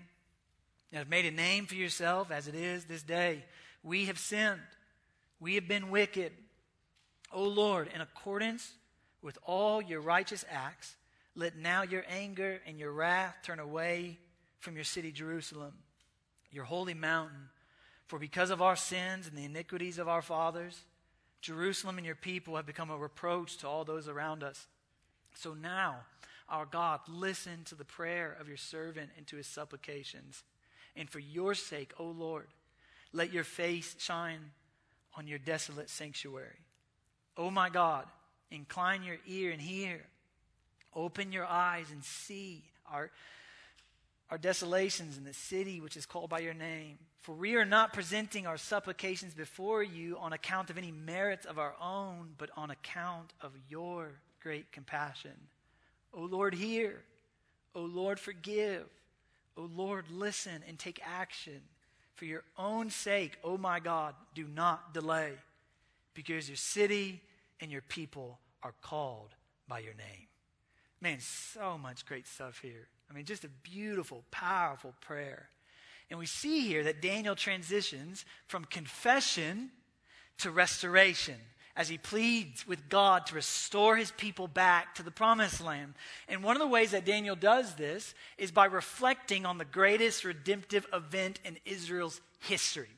and 0.90 0.98
have 0.98 1.08
made 1.08 1.26
a 1.26 1.30
name 1.30 1.66
for 1.66 1.76
yourself 1.76 2.30
as 2.30 2.48
it 2.48 2.54
is 2.54 2.84
this 2.84 3.02
day, 3.02 3.44
we 3.82 4.06
have 4.06 4.18
sinned. 4.18 4.60
We 5.40 5.54
have 5.54 5.66
been 5.66 5.90
wicked. 5.90 6.32
O 7.32 7.42
Lord, 7.42 7.88
in 7.94 8.00
accordance 8.00 8.72
with 9.22 9.38
all 9.44 9.80
your 9.80 10.00
righteous 10.00 10.44
acts, 10.50 10.96
let 11.34 11.56
now 11.56 11.82
your 11.82 12.04
anger 12.08 12.60
and 12.66 12.78
your 12.78 12.92
wrath 12.92 13.36
turn 13.42 13.58
away 13.58 14.18
from 14.58 14.74
your 14.74 14.84
city, 14.84 15.10
Jerusalem, 15.10 15.72
your 16.50 16.64
holy 16.64 16.94
mountain. 16.94 17.48
For 18.06 18.18
because 18.18 18.50
of 18.50 18.60
our 18.60 18.76
sins 18.76 19.26
and 19.26 19.36
the 19.36 19.44
iniquities 19.44 19.98
of 19.98 20.08
our 20.08 20.22
fathers, 20.22 20.82
Jerusalem 21.40 21.96
and 21.96 22.06
your 22.06 22.16
people 22.16 22.56
have 22.56 22.66
become 22.66 22.90
a 22.90 22.98
reproach 22.98 23.56
to 23.58 23.68
all 23.68 23.84
those 23.84 24.08
around 24.08 24.42
us. 24.42 24.66
So 25.34 25.54
now, 25.54 26.00
our 26.48 26.66
God, 26.66 27.00
listen 27.08 27.64
to 27.66 27.74
the 27.74 27.84
prayer 27.84 28.36
of 28.38 28.48
your 28.48 28.56
servant 28.56 29.10
and 29.16 29.26
to 29.28 29.36
his 29.36 29.46
supplications. 29.46 30.42
And 30.96 31.08
for 31.08 31.20
your 31.20 31.54
sake, 31.54 31.92
O 31.98 32.04
Lord, 32.04 32.48
let 33.12 33.32
your 33.32 33.44
face 33.44 33.94
shine 33.98 34.50
on 35.16 35.26
your 35.26 35.38
desolate 35.38 35.90
sanctuary. 35.90 36.64
O 37.36 37.50
my 37.50 37.70
God, 37.70 38.06
incline 38.50 39.02
your 39.02 39.18
ear 39.26 39.50
and 39.50 39.60
hear. 39.60 40.00
Open 40.94 41.32
your 41.32 41.46
eyes 41.46 41.86
and 41.90 42.02
see 42.04 42.64
our, 42.90 43.10
our 44.30 44.38
desolations 44.38 45.16
in 45.16 45.24
the 45.24 45.34
city 45.34 45.80
which 45.80 45.96
is 45.96 46.06
called 46.06 46.30
by 46.30 46.40
your 46.40 46.54
name. 46.54 46.98
For 47.22 47.34
we 47.34 47.54
are 47.56 47.64
not 47.66 47.92
presenting 47.92 48.46
our 48.46 48.56
supplications 48.56 49.34
before 49.34 49.82
you 49.82 50.16
on 50.18 50.32
account 50.32 50.70
of 50.70 50.78
any 50.78 50.90
merits 50.90 51.44
of 51.46 51.58
our 51.58 51.74
own, 51.80 52.30
but 52.38 52.50
on 52.56 52.70
account 52.70 53.32
of 53.40 53.52
your 53.68 54.12
great 54.42 54.72
compassion. 54.72 55.36
O 56.14 56.22
Lord, 56.22 56.54
hear. 56.54 57.02
O 57.74 57.82
Lord, 57.82 58.18
forgive. 58.18 58.86
O 59.56 59.62
Lord, 59.62 60.06
listen 60.10 60.64
and 60.66 60.78
take 60.78 61.00
action. 61.04 61.60
For 62.20 62.26
your 62.26 62.44
own 62.58 62.90
sake, 62.90 63.38
oh 63.42 63.56
my 63.56 63.80
God, 63.80 64.14
do 64.34 64.46
not 64.46 64.92
delay, 64.92 65.32
because 66.12 66.50
your 66.50 66.56
city 66.56 67.22
and 67.62 67.72
your 67.72 67.80
people 67.80 68.38
are 68.62 68.74
called 68.82 69.30
by 69.66 69.78
your 69.78 69.94
name. 69.94 70.26
Man, 71.00 71.18
so 71.20 71.78
much 71.78 72.04
great 72.04 72.26
stuff 72.26 72.58
here. 72.58 72.88
I 73.10 73.14
mean, 73.14 73.24
just 73.24 73.44
a 73.44 73.48
beautiful, 73.62 74.22
powerful 74.30 74.92
prayer. 75.00 75.48
And 76.10 76.18
we 76.18 76.26
see 76.26 76.60
here 76.60 76.84
that 76.84 77.00
Daniel 77.00 77.34
transitions 77.34 78.26
from 78.46 78.66
confession 78.66 79.70
to 80.40 80.50
restoration 80.50 81.36
as 81.80 81.88
he 81.88 81.96
pleads 81.96 82.68
with 82.68 82.90
God 82.90 83.24
to 83.24 83.34
restore 83.34 83.96
his 83.96 84.10
people 84.10 84.46
back 84.46 84.94
to 84.96 85.02
the 85.02 85.10
promised 85.10 85.62
land. 85.62 85.94
And 86.28 86.44
one 86.44 86.54
of 86.54 86.60
the 86.60 86.68
ways 86.68 86.90
that 86.90 87.06
Daniel 87.06 87.34
does 87.34 87.74
this 87.74 88.14
is 88.36 88.50
by 88.50 88.66
reflecting 88.66 89.46
on 89.46 89.56
the 89.56 89.64
greatest 89.64 90.22
redemptive 90.22 90.86
event 90.92 91.40
in 91.42 91.56
Israel's 91.64 92.20
history. 92.40 92.90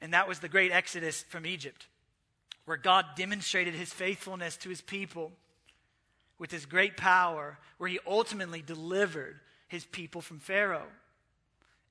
And 0.00 0.14
that 0.14 0.28
was 0.28 0.38
the 0.38 0.48
great 0.48 0.70
exodus 0.70 1.24
from 1.28 1.44
Egypt, 1.44 1.88
where 2.66 2.76
God 2.76 3.04
demonstrated 3.16 3.74
his 3.74 3.92
faithfulness 3.92 4.56
to 4.58 4.68
his 4.68 4.80
people 4.80 5.32
with 6.38 6.52
his 6.52 6.66
great 6.66 6.96
power, 6.96 7.58
where 7.78 7.90
he 7.90 7.98
ultimately 8.06 8.62
delivered 8.62 9.40
his 9.66 9.84
people 9.86 10.20
from 10.20 10.38
Pharaoh. 10.38 10.86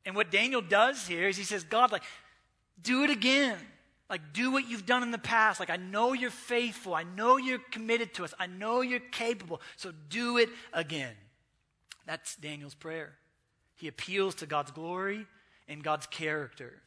And 0.05 0.15
what 0.15 0.31
Daniel 0.31 0.61
does 0.61 1.05
here 1.05 1.27
is 1.27 1.35
he 1.35 1.43
says, 1.43 1.65
God, 1.65 1.91
like, 1.91 2.03
do 2.81 3.03
it 3.03 3.09
again. 3.09 3.57
Like, 4.09 4.33
do 4.33 4.51
what 4.51 4.67
you've 4.67 4.85
done 4.85 5.03
in 5.03 5.11
the 5.11 5.19
past. 5.19 5.59
Like, 5.59 5.69
I 5.69 5.77
know 5.77 6.13
you're 6.13 6.31
faithful. 6.31 6.95
I 6.95 7.03
know 7.03 7.37
you're 7.37 7.59
committed 7.59 8.13
to 8.15 8.23
us. 8.23 8.33
I 8.39 8.47
know 8.47 8.81
you're 8.81 8.99
capable. 8.99 9.61
So 9.75 9.91
do 10.09 10.37
it 10.37 10.49
again. 10.73 11.13
That's 12.07 12.35
Daniel's 12.35 12.73
prayer. 12.73 13.13
He 13.75 13.87
appeals 13.87 14.35
to 14.35 14.47
God's 14.47 14.71
glory 14.71 15.27
and 15.67 15.83
God's 15.83 16.07
character. 16.07 16.81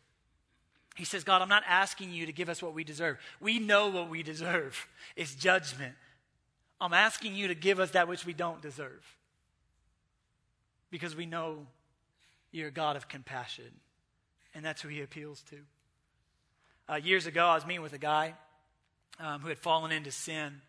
He 0.96 1.04
says, 1.04 1.24
God, 1.24 1.40
I'm 1.40 1.48
not 1.48 1.62
asking 1.66 2.12
you 2.12 2.26
to 2.26 2.32
give 2.32 2.48
us 2.48 2.60
what 2.60 2.74
we 2.74 2.84
deserve. 2.84 3.18
We 3.40 3.58
know 3.58 3.88
what 3.88 4.10
we 4.10 4.22
deserve 4.22 4.86
it's 5.16 5.34
judgment. 5.34 5.94
I'm 6.80 6.92
asking 6.92 7.36
you 7.36 7.48
to 7.48 7.54
give 7.54 7.78
us 7.78 7.92
that 7.92 8.08
which 8.08 8.26
we 8.26 8.32
don't 8.32 8.60
deserve 8.60 9.04
because 10.90 11.14
we 11.14 11.26
know 11.26 11.66
you're 12.50 12.68
a 12.68 12.72
God 12.72 12.96
of 12.96 13.08
compassion. 13.08 13.70
And 14.54 14.64
that's 14.64 14.82
who 14.82 14.88
he 14.88 15.00
appeals 15.00 15.42
to. 15.44 15.56
Uh, 16.92 16.96
years 16.96 17.24
ago, 17.24 17.46
I 17.46 17.54
was 17.54 17.64
meeting 17.64 17.80
with 17.80 17.94
a 17.94 17.98
guy 17.98 18.34
um, 19.18 19.40
who 19.40 19.48
had 19.48 19.58
fallen 19.58 19.92
into 19.92 20.10
sin. 20.10 20.60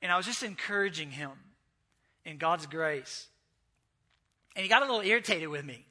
And 0.00 0.12
I 0.12 0.16
was 0.16 0.26
just 0.26 0.44
encouraging 0.44 1.10
him 1.10 1.32
in 2.24 2.36
God's 2.36 2.66
grace. 2.66 3.26
And 4.54 4.62
he 4.62 4.68
got 4.68 4.82
a 4.82 4.84
little 4.84 5.00
irritated 5.00 5.48
with 5.48 5.64
me. 5.64 5.84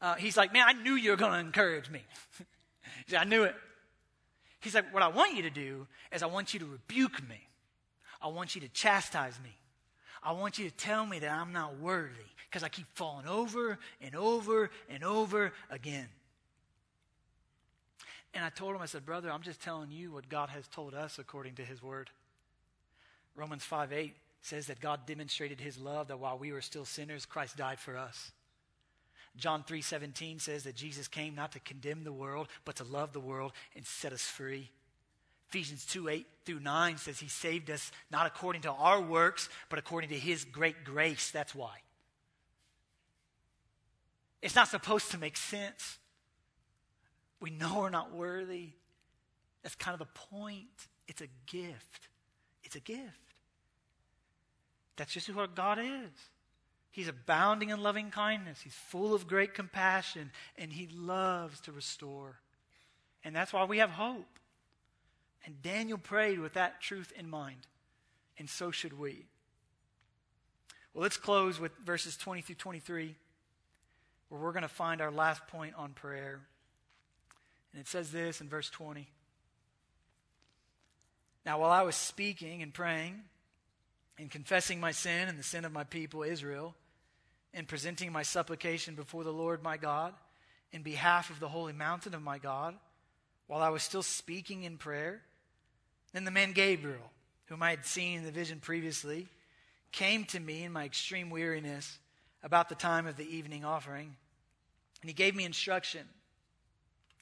Uh, 0.00 0.14
he's 0.14 0.36
like, 0.36 0.52
Man, 0.52 0.64
I 0.66 0.72
knew 0.72 0.94
you 0.94 1.10
were 1.10 1.16
going 1.16 1.30
to 1.30 1.38
encourage 1.38 1.90
me. 1.90 2.02
he 3.06 3.12
said, 3.12 3.20
I 3.20 3.24
knew 3.24 3.44
it. 3.44 3.54
He's 4.58 4.74
like, 4.74 4.92
What 4.92 5.04
I 5.04 5.08
want 5.08 5.36
you 5.36 5.42
to 5.42 5.50
do 5.50 5.86
is 6.10 6.24
I 6.24 6.26
want 6.26 6.52
you 6.52 6.58
to 6.58 6.66
rebuke 6.66 7.22
me. 7.28 7.38
I 8.20 8.26
want 8.28 8.56
you 8.56 8.62
to 8.62 8.68
chastise 8.68 9.38
me. 9.44 9.54
I 10.24 10.32
want 10.32 10.58
you 10.58 10.68
to 10.68 10.76
tell 10.76 11.06
me 11.06 11.20
that 11.20 11.30
I'm 11.30 11.52
not 11.52 11.78
worthy 11.78 12.26
because 12.50 12.64
I 12.64 12.68
keep 12.68 12.86
falling 12.94 13.28
over 13.28 13.78
and 14.00 14.16
over 14.16 14.70
and 14.88 15.04
over 15.04 15.52
again. 15.70 16.08
And 18.34 18.44
I 18.44 18.48
told 18.48 18.74
him, 18.74 18.80
I 18.80 18.86
said, 18.86 19.04
Brother, 19.04 19.30
I'm 19.30 19.42
just 19.42 19.60
telling 19.60 19.90
you 19.90 20.12
what 20.12 20.28
God 20.28 20.48
has 20.48 20.66
told 20.68 20.94
us 20.94 21.18
according 21.18 21.54
to 21.56 21.64
his 21.64 21.82
word. 21.82 22.10
Romans 23.36 23.64
5 23.64 23.92
8 23.92 24.14
says 24.40 24.66
that 24.66 24.80
God 24.80 25.06
demonstrated 25.06 25.60
his 25.60 25.78
love 25.78 26.08
that 26.08 26.18
while 26.18 26.38
we 26.38 26.52
were 26.52 26.60
still 26.60 26.84
sinners, 26.84 27.26
Christ 27.26 27.56
died 27.56 27.78
for 27.78 27.96
us. 27.96 28.32
John 29.36 29.64
3:17 29.64 30.40
says 30.40 30.64
that 30.64 30.76
Jesus 30.76 31.08
came 31.08 31.34
not 31.34 31.52
to 31.52 31.60
condemn 31.60 32.04
the 32.04 32.12
world, 32.12 32.48
but 32.64 32.76
to 32.76 32.84
love 32.84 33.12
the 33.12 33.20
world 33.20 33.52
and 33.74 33.86
set 33.86 34.12
us 34.12 34.22
free. 34.22 34.70
Ephesians 35.48 35.84
2 35.86 36.08
8 36.08 36.26
through 36.44 36.60
9 36.60 36.98
says 36.98 37.20
he 37.20 37.28
saved 37.28 37.70
us 37.70 37.92
not 38.10 38.26
according 38.26 38.62
to 38.62 38.72
our 38.72 39.00
works, 39.00 39.48
but 39.68 39.78
according 39.78 40.10
to 40.10 40.18
his 40.18 40.44
great 40.44 40.84
grace. 40.84 41.30
That's 41.30 41.54
why. 41.54 41.78
It's 44.42 44.56
not 44.56 44.68
supposed 44.68 45.10
to 45.12 45.18
make 45.18 45.36
sense. 45.36 45.98
We 47.42 47.50
know 47.50 47.80
we're 47.80 47.90
not 47.90 48.14
worthy. 48.14 48.68
That's 49.62 49.74
kind 49.74 49.92
of 49.92 49.98
the 49.98 50.20
point. 50.36 50.68
It's 51.08 51.20
a 51.20 51.26
gift. 51.46 52.08
It's 52.62 52.76
a 52.76 52.80
gift. 52.80 53.02
That's 54.96 55.12
just 55.12 55.26
who 55.26 55.38
our 55.40 55.48
God 55.48 55.80
is. 55.80 56.12
He's 56.92 57.08
abounding 57.08 57.70
in 57.70 57.82
loving 57.82 58.10
kindness. 58.10 58.60
He's 58.62 58.74
full 58.74 59.12
of 59.12 59.26
great 59.26 59.54
compassion, 59.54 60.30
and 60.56 60.72
he 60.72 60.88
loves 60.94 61.58
to 61.62 61.72
restore. 61.72 62.36
And 63.24 63.34
that's 63.34 63.52
why 63.52 63.64
we 63.64 63.78
have 63.78 63.90
hope. 63.90 64.38
And 65.44 65.60
Daniel 65.62 65.98
prayed 65.98 66.38
with 66.38 66.52
that 66.52 66.80
truth 66.80 67.12
in 67.18 67.28
mind. 67.28 67.66
And 68.38 68.48
so 68.48 68.70
should 68.70 68.96
we. 68.96 69.26
Well, 70.94 71.02
let's 71.02 71.16
close 71.16 71.58
with 71.58 71.72
verses 71.84 72.16
20 72.16 72.42
through 72.42 72.54
23, 72.54 73.16
where 74.28 74.40
we're 74.40 74.52
going 74.52 74.62
to 74.62 74.68
find 74.68 75.00
our 75.00 75.10
last 75.10 75.44
point 75.48 75.74
on 75.76 75.92
prayer. 75.92 76.42
And 77.72 77.80
it 77.80 77.88
says 77.88 78.12
this 78.12 78.40
in 78.40 78.48
verse 78.48 78.70
20. 78.70 79.08
Now, 81.44 81.58
while 81.58 81.70
I 81.70 81.82
was 81.82 81.96
speaking 81.96 82.62
and 82.62 82.72
praying 82.72 83.20
and 84.18 84.30
confessing 84.30 84.78
my 84.78 84.92
sin 84.92 85.28
and 85.28 85.38
the 85.38 85.42
sin 85.42 85.64
of 85.64 85.72
my 85.72 85.84
people 85.84 86.22
Israel, 86.22 86.74
and 87.54 87.68
presenting 87.68 88.12
my 88.12 88.22
supplication 88.22 88.94
before 88.94 89.24
the 89.24 89.32
Lord 89.32 89.62
my 89.62 89.76
God 89.76 90.14
in 90.72 90.82
behalf 90.82 91.30
of 91.30 91.38
the 91.38 91.48
holy 91.48 91.72
mountain 91.72 92.14
of 92.14 92.22
my 92.22 92.38
God, 92.38 92.74
while 93.46 93.60
I 93.60 93.68
was 93.68 93.82
still 93.82 94.02
speaking 94.02 94.64
in 94.64 94.78
prayer, 94.78 95.20
then 96.12 96.24
the 96.24 96.30
man 96.30 96.52
Gabriel, 96.52 97.10
whom 97.46 97.62
I 97.62 97.70
had 97.70 97.84
seen 97.84 98.18
in 98.18 98.24
the 98.24 98.30
vision 98.30 98.58
previously, 98.60 99.28
came 99.90 100.24
to 100.26 100.40
me 100.40 100.64
in 100.64 100.72
my 100.72 100.84
extreme 100.84 101.28
weariness 101.28 101.98
about 102.42 102.68
the 102.68 102.74
time 102.74 103.06
of 103.06 103.16
the 103.16 103.36
evening 103.36 103.64
offering. 103.64 104.16
And 105.02 105.10
he 105.10 105.14
gave 105.14 105.34
me 105.34 105.44
instruction. 105.44 106.06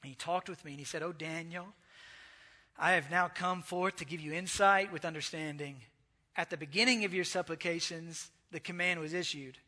And 0.02 0.10
he 0.10 0.14
talked 0.14 0.48
with 0.48 0.64
me 0.64 0.72
and 0.72 0.78
he 0.78 0.84
said, 0.84 1.02
Oh, 1.02 1.12
Daniel, 1.12 1.66
I 2.78 2.92
have 2.92 3.10
now 3.10 3.28
come 3.28 3.62
forth 3.62 3.96
to 3.96 4.04
give 4.04 4.20
you 4.20 4.32
insight 4.32 4.92
with 4.92 5.04
understanding. 5.04 5.76
At 6.36 6.48
the 6.48 6.56
beginning 6.56 7.04
of 7.04 7.12
your 7.12 7.24
supplications, 7.24 8.30
the 8.50 8.60
command 8.60 9.00
was 9.00 9.12
issued. 9.12 9.58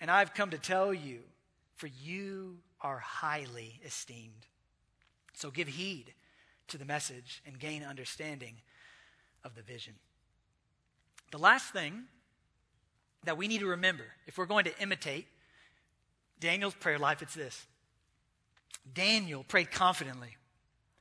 And 0.00 0.10
I've 0.10 0.34
come 0.34 0.50
to 0.50 0.58
tell 0.58 0.94
you, 0.94 1.20
for 1.74 1.88
you 1.88 2.58
are 2.80 2.98
highly 2.98 3.80
esteemed. 3.84 4.46
So 5.32 5.50
give 5.50 5.66
heed 5.66 6.14
to 6.68 6.78
the 6.78 6.84
message 6.84 7.42
and 7.46 7.58
gain 7.58 7.82
understanding 7.82 8.54
of 9.44 9.54
the 9.54 9.62
vision. 9.62 9.94
The 11.32 11.38
last 11.38 11.72
thing 11.72 12.04
that 13.24 13.36
we 13.36 13.48
need 13.48 13.60
to 13.60 13.66
remember 13.66 14.04
if 14.26 14.38
we're 14.38 14.46
going 14.46 14.64
to 14.66 14.80
imitate 14.80 15.26
Daniel's 16.38 16.74
prayer 16.74 16.98
life, 16.98 17.22
it's 17.22 17.34
this 17.34 17.66
Daniel 18.92 19.44
prayed 19.44 19.70
confidently 19.70 20.36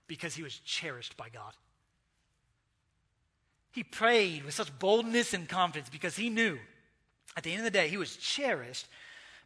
because 0.07 0.35
he 0.35 0.43
was 0.43 0.57
cherished 0.59 1.17
by 1.17 1.29
God. 1.29 1.53
He 3.71 3.83
prayed 3.83 4.45
with 4.45 4.53
such 4.53 4.77
boldness 4.77 5.33
and 5.33 5.49
confidence 5.49 5.89
because 5.89 6.15
he 6.15 6.29
knew 6.29 6.59
at 7.35 7.43
the 7.43 7.51
end 7.51 7.59
of 7.59 7.65
the 7.65 7.71
day 7.71 7.87
he 7.87 7.97
was 7.97 8.15
cherished 8.17 8.87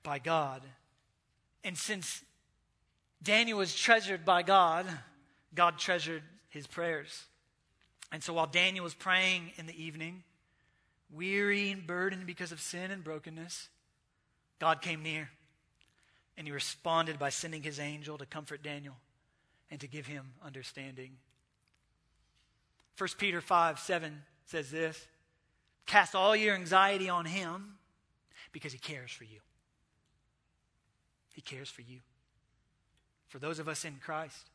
by 0.03 0.19
God. 0.19 0.61
And 1.63 1.77
since 1.77 2.23
Daniel 3.23 3.57
was 3.57 3.73
treasured 3.73 4.25
by 4.25 4.43
God, 4.43 4.85
God 5.53 5.77
treasured 5.77 6.23
his 6.49 6.67
prayers. 6.67 7.25
And 8.11 8.21
so 8.21 8.33
while 8.33 8.47
Daniel 8.47 8.83
was 8.83 8.93
praying 8.93 9.51
in 9.57 9.65
the 9.65 9.81
evening, 9.81 10.23
weary 11.09 11.71
and 11.71 11.87
burdened 11.87 12.25
because 12.25 12.51
of 12.51 12.59
sin 12.59 12.91
and 12.91 13.03
brokenness, 13.03 13.69
God 14.59 14.81
came 14.81 15.03
near 15.03 15.29
and 16.37 16.45
he 16.45 16.53
responded 16.53 17.17
by 17.17 17.29
sending 17.29 17.63
his 17.63 17.79
angel 17.79 18.17
to 18.17 18.25
comfort 18.25 18.61
Daniel 18.61 18.95
and 19.71 19.79
to 19.81 19.87
give 19.87 20.05
him 20.05 20.33
understanding. 20.45 21.17
1 22.97 23.09
Peter 23.17 23.41
5 23.41 23.79
7 23.79 24.21
says 24.45 24.71
this 24.71 25.07
Cast 25.85 26.15
all 26.15 26.35
your 26.35 26.55
anxiety 26.55 27.09
on 27.09 27.25
him 27.25 27.77
because 28.51 28.71
he 28.71 28.79
cares 28.79 29.11
for 29.11 29.23
you. 29.23 29.39
He 31.33 31.41
cares 31.41 31.69
for 31.69 31.81
you. 31.81 31.99
For 33.27 33.39
those 33.39 33.59
of 33.59 33.67
us 33.67 33.85
in 33.85 33.97
Christ, 34.03 34.49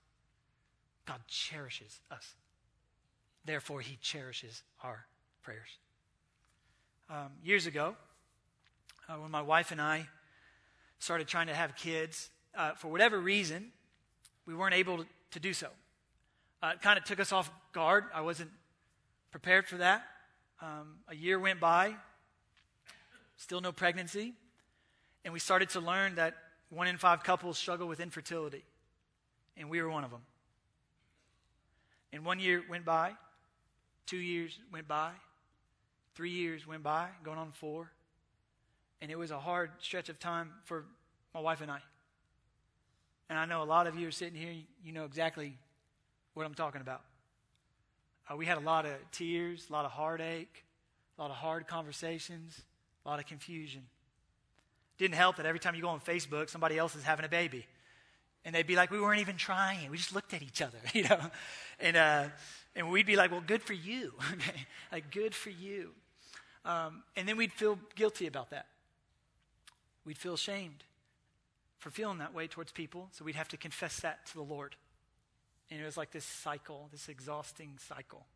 God 1.07 1.21
cherishes 1.29 2.01
us. 2.11 2.35
Therefore, 3.45 3.81
he 3.81 3.99
cherishes 4.01 4.63
our 4.83 5.07
prayers. 5.43 5.79
Um, 7.11 7.33
years 7.45 7.67
ago, 7.67 7.97
uh, 9.09 9.15
when 9.15 9.31
my 9.31 9.43
wife 9.43 9.73
and 9.73 9.81
I 9.81 10.07
started 11.03 11.27
trying 11.27 11.49
to 11.49 11.55
have 11.55 11.75
kids, 11.75 12.31
uh, 12.57 12.75
for 12.75 12.87
whatever 12.87 13.19
reason, 13.19 13.73
we 14.47 14.55
weren't 14.55 14.75
able 14.75 15.05
to, 15.33 15.41
do 15.41 15.53
so. 15.53 15.67
Uh, 16.63 16.73
it 16.75 16.83
kind 16.83 16.97
of 16.97 17.05
took 17.05 17.19
us 17.19 17.33
off 17.33 17.51
guard. 17.73 18.05
I 18.15 18.21
wasn't 18.21 18.51
prepared 19.33 19.67
for 19.67 19.79
that. 19.79 20.05
Um, 20.61 20.99
a 21.09 21.17
year 21.17 21.41
went 21.41 21.59
by, 21.59 21.97
still 23.37 23.61
no 23.61 23.73
pregnancy, 23.73 24.35
and 25.25 25.35
we 25.35 25.41
started 25.41 25.71
to 25.71 25.81
learn 25.81 26.15
that 26.17 26.35
one 26.69 26.87
in 26.87 26.99
five 26.99 27.25
couples 27.25 27.59
struggle 27.59 27.89
with 27.89 27.99
infertility, 27.99 28.63
and 29.57 29.69
we 29.69 29.83
were 29.83 29.91
one 29.91 30.05
of 30.05 30.13
them. 30.13 30.23
And 32.13 32.25
one 32.25 32.39
year 32.39 32.63
went 32.71 32.85
by, 32.85 33.15
two 34.07 34.19
years 34.19 34.57
went 34.71 34.87
by, 34.87 35.11
three 36.15 36.31
years 36.31 36.65
went 36.65 36.85
by, 36.85 37.09
going 37.25 37.39
on 37.39 37.51
four, 37.51 37.91
and 39.03 39.11
it 39.11 39.19
was 39.19 39.33
a 39.33 39.39
hard 39.39 39.71
stretch 39.81 40.09
of 40.09 40.19
time 40.21 40.51
for 40.65 40.85
my 41.35 41.41
wife 41.41 41.61
and 41.61 41.71
I. 41.71 41.81
And 43.29 43.37
I 43.37 43.47
know 43.47 43.63
a 43.63 43.65
lot 43.65 43.89
of 43.89 43.99
you 43.99 44.07
are 44.07 44.13
sitting 44.13 44.41
here, 44.41 44.55
you 44.85 44.93
know 44.93 45.05
exactly 45.05 45.59
what 46.35 46.47
I'm 46.47 46.55
talking 46.55 46.81
about. 46.81 47.03
Uh, 48.31 48.37
we 48.37 48.47
had 48.47 48.59
a 48.59 48.61
lot 48.61 48.87
of 48.87 48.93
tears, 49.11 49.67
a 49.69 49.73
lot 49.73 49.85
of 49.85 49.91
heartache, 49.91 50.65
a 51.19 51.21
lot 51.21 51.33
of 51.33 51.37
hard 51.37 51.67
conversations, 51.67 52.63
a 53.05 53.09
lot 53.09 53.19
of 53.19 53.27
confusion. 53.27 53.83
Didn't 54.99 55.17
help 55.17 55.37
that 55.37 55.47
every 55.47 55.59
time 55.59 55.75
you 55.75 55.83
go 55.83 55.89
on 55.89 56.01
Facebook, 56.01 56.49
somebody 56.49 56.79
else 56.79 56.95
is 56.95 57.03
having 57.03 57.25
a 57.25 57.29
baby. 57.29 57.67
And 58.45 58.55
they'd 58.55 58.67
be 58.67 58.77
like, 58.77 58.93
we 58.93 59.01
weren't 59.01 59.21
even 59.21 59.37
trying. 59.37 59.91
We 59.91 59.97
just 59.97 60.15
looked 60.15 60.33
at 60.33 60.43
each 60.43 60.63
other, 60.63 60.79
you 60.95 61.09
know? 61.09 61.21
And, 61.81 61.97
uh, 61.97 62.25
and 62.77 62.89
we'd 62.89 63.07
be 63.07 63.17
like, 63.17 63.33
well, 63.33 63.43
good 63.45 63.63
for 63.63 63.73
you. 63.73 64.13
like, 64.93 65.11
good 65.11 65.35
for 65.35 65.51
you. 65.51 65.91
Um, 66.65 67.03
and 67.17 67.27
then 67.27 67.37
we'd 67.37 67.53
feel 67.53 67.81
guilty 67.97 68.29
about 68.29 68.51
that. 68.51 68.67
We'd 70.05 70.19
feel 70.19 70.35
ashamed 70.35 70.85
for 71.79 71.91
feeling 71.91 72.19
that 72.19 72.35
way 72.35 72.47
towards 72.47 72.73
people, 72.73 73.09
so 73.13 73.25
we'd 73.25 73.35
have 73.35 73.49
to 73.49 73.57
confess 73.57 74.01
that 74.01 74.27
to 74.27 74.35
the 74.35 74.43
Lord. 74.43 74.77
And 75.71 75.81
it 75.81 75.85
was 75.85 75.97
like 75.97 76.11
this 76.11 76.25
cycle, 76.25 76.89
this 76.93 77.09
exhausting 77.09 77.79
cycle. 77.89 78.27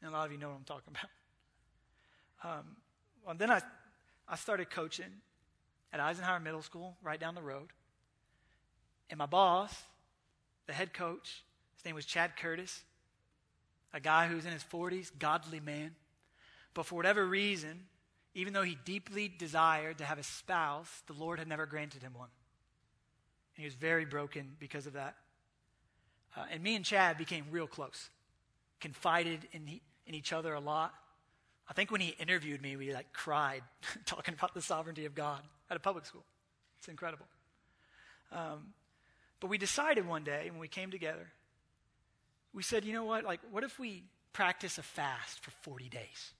And 0.00 0.10
a 0.10 0.12
lot 0.16 0.26
of 0.26 0.32
you 0.32 0.38
know 0.38 0.48
what 0.48 0.56
I'm 0.56 0.64
talking 0.64 0.94
about. 0.94 1.10
Um, 2.42 2.76
well, 3.26 3.34
then 3.34 3.50
I, 3.50 3.60
I 4.26 4.36
started 4.36 4.70
coaching 4.70 5.20
at 5.92 6.00
Eisenhower 6.00 6.40
Middle 6.40 6.62
School, 6.62 6.96
right 7.02 7.20
down 7.20 7.34
the 7.34 7.42
road. 7.42 7.68
And 9.10 9.18
my 9.18 9.26
boss, 9.26 9.74
the 10.66 10.72
head 10.72 10.94
coach, 10.94 11.42
his 11.76 11.84
name 11.84 11.94
was 11.94 12.06
Chad 12.06 12.36
Curtis, 12.36 12.82
a 13.92 14.00
guy 14.00 14.28
who's 14.28 14.46
in 14.46 14.52
his 14.52 14.64
40s, 14.64 15.10
godly 15.18 15.60
man. 15.60 15.92
But 16.74 16.86
for 16.86 16.94
whatever 16.94 17.26
reason, 17.26 17.86
even 18.34 18.52
though 18.52 18.62
he 18.62 18.76
deeply 18.84 19.28
desired 19.28 19.98
to 19.98 20.04
have 20.04 20.18
a 20.18 20.22
spouse, 20.22 21.02
the 21.06 21.12
Lord 21.12 21.38
had 21.38 21.48
never 21.48 21.66
granted 21.66 22.02
him 22.02 22.12
one. 22.14 22.28
And 23.56 23.62
he 23.62 23.64
was 23.64 23.74
very 23.74 24.04
broken 24.04 24.56
because 24.58 24.86
of 24.86 24.92
that. 24.92 25.16
Uh, 26.36 26.44
and 26.50 26.62
me 26.62 26.76
and 26.76 26.84
Chad 26.84 27.18
became 27.18 27.44
real 27.50 27.66
close, 27.66 28.08
confided 28.80 29.48
in, 29.52 29.66
he, 29.66 29.82
in 30.06 30.14
each 30.14 30.32
other 30.32 30.54
a 30.54 30.60
lot. 30.60 30.94
I 31.68 31.72
think 31.72 31.90
when 31.90 32.00
he 32.00 32.14
interviewed 32.20 32.62
me, 32.62 32.76
we 32.76 32.92
like 32.92 33.12
cried 33.12 33.62
talking 34.06 34.34
about 34.34 34.54
the 34.54 34.62
sovereignty 34.62 35.06
of 35.06 35.14
God 35.14 35.42
at 35.68 35.76
a 35.76 35.80
public 35.80 36.06
school. 36.06 36.24
It's 36.78 36.88
incredible. 36.88 37.26
Um, 38.32 38.74
but 39.40 39.48
we 39.48 39.58
decided 39.58 40.06
one 40.06 40.22
day 40.22 40.50
when 40.50 40.60
we 40.60 40.68
came 40.68 40.90
together, 40.90 41.32
we 42.52 42.62
said, 42.62 42.84
you 42.84 42.92
know 42.92 43.04
what? 43.04 43.24
Like, 43.24 43.40
what 43.50 43.64
if 43.64 43.78
we 43.78 44.04
practice 44.32 44.78
a 44.78 44.82
fast 44.82 45.40
for 45.40 45.50
40 45.62 45.88
days? 45.88 46.32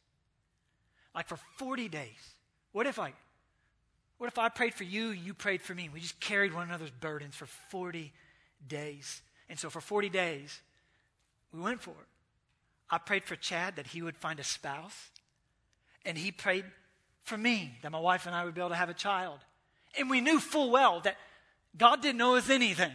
Like 1.14 1.28
for 1.28 1.38
40 1.58 1.88
days. 1.88 2.34
What 2.72 2.86
if 2.86 2.98
I 2.98 3.12
what 4.18 4.26
if 4.26 4.36
I 4.36 4.50
prayed 4.50 4.74
for 4.74 4.84
you, 4.84 5.08
you 5.08 5.32
prayed 5.32 5.62
for 5.62 5.74
me? 5.74 5.88
We 5.88 6.00
just 6.00 6.20
carried 6.20 6.52
one 6.52 6.68
another's 6.68 6.90
burdens 6.90 7.34
for 7.34 7.46
40 7.46 8.12
days. 8.68 9.22
And 9.48 9.58
so 9.58 9.70
for 9.70 9.80
40 9.80 10.10
days, 10.10 10.60
we 11.54 11.60
went 11.60 11.80
for 11.80 11.92
it. 11.92 12.06
I 12.90 12.98
prayed 12.98 13.24
for 13.24 13.34
Chad 13.34 13.76
that 13.76 13.86
he 13.86 14.02
would 14.02 14.18
find 14.18 14.38
a 14.38 14.44
spouse. 14.44 15.08
And 16.04 16.18
he 16.18 16.32
prayed 16.32 16.66
for 17.24 17.38
me 17.38 17.78
that 17.80 17.92
my 17.92 17.98
wife 17.98 18.26
and 18.26 18.34
I 18.34 18.44
would 18.44 18.54
be 18.54 18.60
able 18.60 18.68
to 18.68 18.76
have 18.76 18.90
a 18.90 18.94
child. 18.94 19.38
And 19.98 20.10
we 20.10 20.20
knew 20.20 20.38
full 20.38 20.70
well 20.70 21.00
that 21.00 21.16
God 21.76 22.02
didn't 22.02 22.20
owe 22.20 22.36
us 22.36 22.50
anything. 22.50 22.92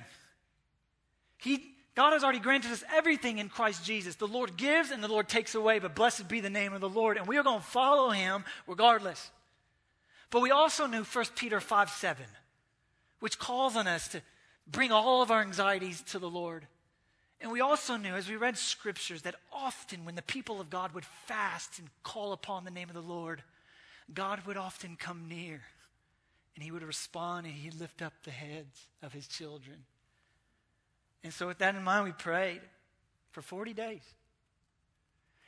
He, 1.37 1.74
God 1.95 2.11
has 2.11 2.23
already 2.23 2.39
granted 2.39 2.71
us 2.71 2.83
everything 2.93 3.37
in 3.37 3.47
Christ 3.47 3.85
Jesus. 3.85 4.15
The 4.15 4.27
Lord 4.27 4.57
gives 4.57 4.91
and 4.91 5.01
the 5.01 5.07
Lord 5.07 5.29
takes 5.29 5.55
away, 5.55 5.79
but 5.79 5.95
blessed 5.95 6.27
be 6.27 6.41
the 6.41 6.49
name 6.49 6.73
of 6.73 6.81
the 6.81 6.89
Lord. 6.89 7.17
And 7.17 7.25
we 7.25 7.37
are 7.37 7.43
going 7.43 7.61
to 7.61 7.65
follow 7.65 8.09
him 8.09 8.43
regardless. 8.67 9.31
But 10.29 10.41
we 10.41 10.51
also 10.51 10.87
knew 10.87 11.03
1 11.03 11.25
Peter 11.35 11.61
5 11.61 11.89
7, 11.89 12.25
which 13.21 13.39
calls 13.39 13.77
on 13.77 13.87
us 13.87 14.09
to 14.09 14.21
bring 14.67 14.91
all 14.91 15.21
of 15.21 15.31
our 15.31 15.41
anxieties 15.41 16.01
to 16.07 16.19
the 16.19 16.29
Lord. 16.29 16.67
And 17.39 17.51
we 17.51 17.61
also 17.61 17.95
knew, 17.95 18.13
as 18.15 18.27
we 18.27 18.35
read 18.35 18.57
scriptures, 18.57 19.21
that 19.21 19.35
often 19.53 20.03
when 20.03 20.15
the 20.15 20.21
people 20.21 20.59
of 20.59 20.69
God 20.69 20.93
would 20.93 21.05
fast 21.27 21.79
and 21.79 21.87
call 22.03 22.33
upon 22.33 22.65
the 22.65 22.71
name 22.71 22.89
of 22.89 22.95
the 22.95 23.01
Lord, 23.01 23.43
God 24.13 24.45
would 24.45 24.57
often 24.57 24.97
come 24.97 25.27
near 25.29 25.61
and 26.55 26.63
he 26.63 26.71
would 26.71 26.83
respond 26.83 27.45
and 27.45 27.55
he'd 27.55 27.79
lift 27.79 28.01
up 28.01 28.13
the 28.23 28.31
heads 28.31 28.87
of 29.01 29.13
his 29.13 29.27
children. 29.27 29.85
And 31.25 31.33
so, 31.33 31.47
with 31.47 31.57
that 31.57 31.73
in 31.73 31.83
mind, 31.83 32.05
we 32.05 32.11
prayed 32.11 32.61
for 33.31 33.41
40 33.41 33.73
days. 33.73 34.03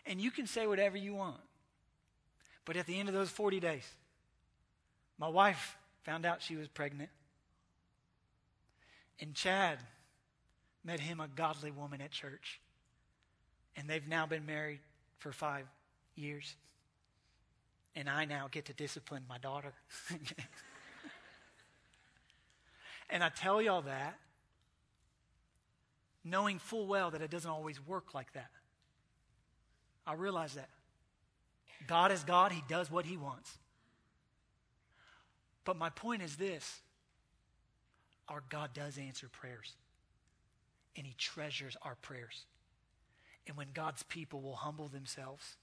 And 0.08 0.20
you 0.20 0.32
can 0.32 0.48
say 0.48 0.66
whatever 0.66 0.98
you 0.98 1.14
want. 1.14 1.38
But 2.66 2.78
at 2.78 2.88
the 2.88 3.00
end 3.00 3.10
of 3.10 3.14
those 3.14 3.30
40 3.30 3.60
days, 3.60 3.88
my 5.20 5.28
wife 5.28 5.78
found 6.02 6.26
out 6.26 6.42
she 6.42 6.56
was 6.56 6.68
pregnant. 6.68 7.12
And 9.20 9.36
Chad 9.36 9.78
met 10.84 11.00
him 11.00 11.20
a 11.20 11.28
godly 11.28 11.70
woman 11.70 12.02
at 12.02 12.10
church. 12.10 12.60
And 13.76 13.88
they've 13.88 14.08
now 14.08 14.26
been 14.26 14.48
married 14.48 14.80
for 15.20 15.32
five 15.32 15.68
years. 16.16 16.56
And 17.96 18.10
I 18.10 18.26
now 18.26 18.48
get 18.50 18.66
to 18.66 18.74
discipline 18.74 19.26
my 19.30 19.38
daughter. 19.38 19.74
and 23.12 23.24
I 23.24 23.30
tell 23.30 23.62
y'all 23.62 23.84
that 23.84 24.18
knowing 26.30 26.60
full 26.60 26.88
well 26.88 27.12
that 27.12 27.22
it 27.22 27.32
doesn't 27.32 27.50
always 27.50 27.86
work 27.86 28.14
like 28.14 28.34
that. 28.34 28.50
I 30.06 30.14
realize 30.14 30.54
that. 30.54 30.70
God 31.86 32.12
is 32.12 32.24
God, 32.24 32.52
He 32.52 32.64
does 32.68 32.90
what 32.90 33.06
He 33.06 33.18
wants. 33.18 33.58
But 35.66 35.78
my 35.78 35.90
point 35.90 36.22
is 36.22 36.38
this 36.38 36.82
our 38.28 38.44
God 38.50 38.72
does 38.74 38.98
answer 38.98 39.28
prayers, 39.30 39.76
and 40.96 41.06
He 41.06 41.14
treasures 41.18 41.78
our 41.82 41.96
prayers. 41.96 42.46
And 43.48 43.56
when 43.56 43.68
God's 43.74 44.04
people 44.04 44.42
will 44.42 44.56
humble 44.56 44.88
themselves 44.88 45.56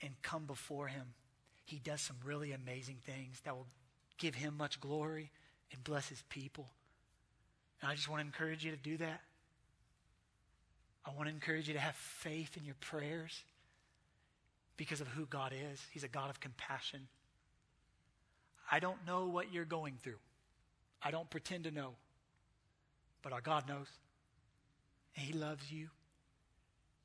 and 0.00 0.10
come 0.22 0.46
before 0.46 0.88
Him, 0.88 1.14
He 1.64 1.78
does 1.78 2.00
some 2.00 2.16
really 2.24 2.52
amazing 2.52 2.98
things 3.04 3.40
that 3.44 3.54
will 3.54 3.68
give 4.18 4.34
Him 4.34 4.56
much 4.56 4.80
glory 4.80 5.30
and 5.72 5.82
bless 5.84 6.08
His 6.08 6.22
people. 6.28 6.70
And 7.80 7.90
I 7.90 7.94
just 7.94 8.08
want 8.08 8.20
to 8.20 8.26
encourage 8.26 8.64
you 8.64 8.70
to 8.70 8.76
do 8.76 8.96
that. 8.98 9.20
I 11.04 11.10
want 11.10 11.28
to 11.28 11.34
encourage 11.34 11.68
you 11.68 11.74
to 11.74 11.80
have 11.80 11.94
faith 11.94 12.56
in 12.56 12.64
your 12.64 12.76
prayers 12.80 13.42
because 14.76 15.00
of 15.00 15.08
who 15.08 15.26
God 15.26 15.52
is. 15.52 15.80
He's 15.92 16.04
a 16.04 16.08
God 16.08 16.30
of 16.30 16.40
compassion. 16.40 17.08
I 18.70 18.80
don't 18.80 19.06
know 19.06 19.26
what 19.26 19.52
you're 19.52 19.64
going 19.64 19.98
through. 20.02 20.18
I 21.02 21.10
don't 21.10 21.28
pretend 21.28 21.64
to 21.64 21.70
know. 21.70 21.94
But 23.22 23.32
our 23.32 23.40
God 23.40 23.68
knows. 23.68 23.88
And 25.16 25.24
He 25.26 25.32
loves 25.32 25.70
you. 25.70 25.88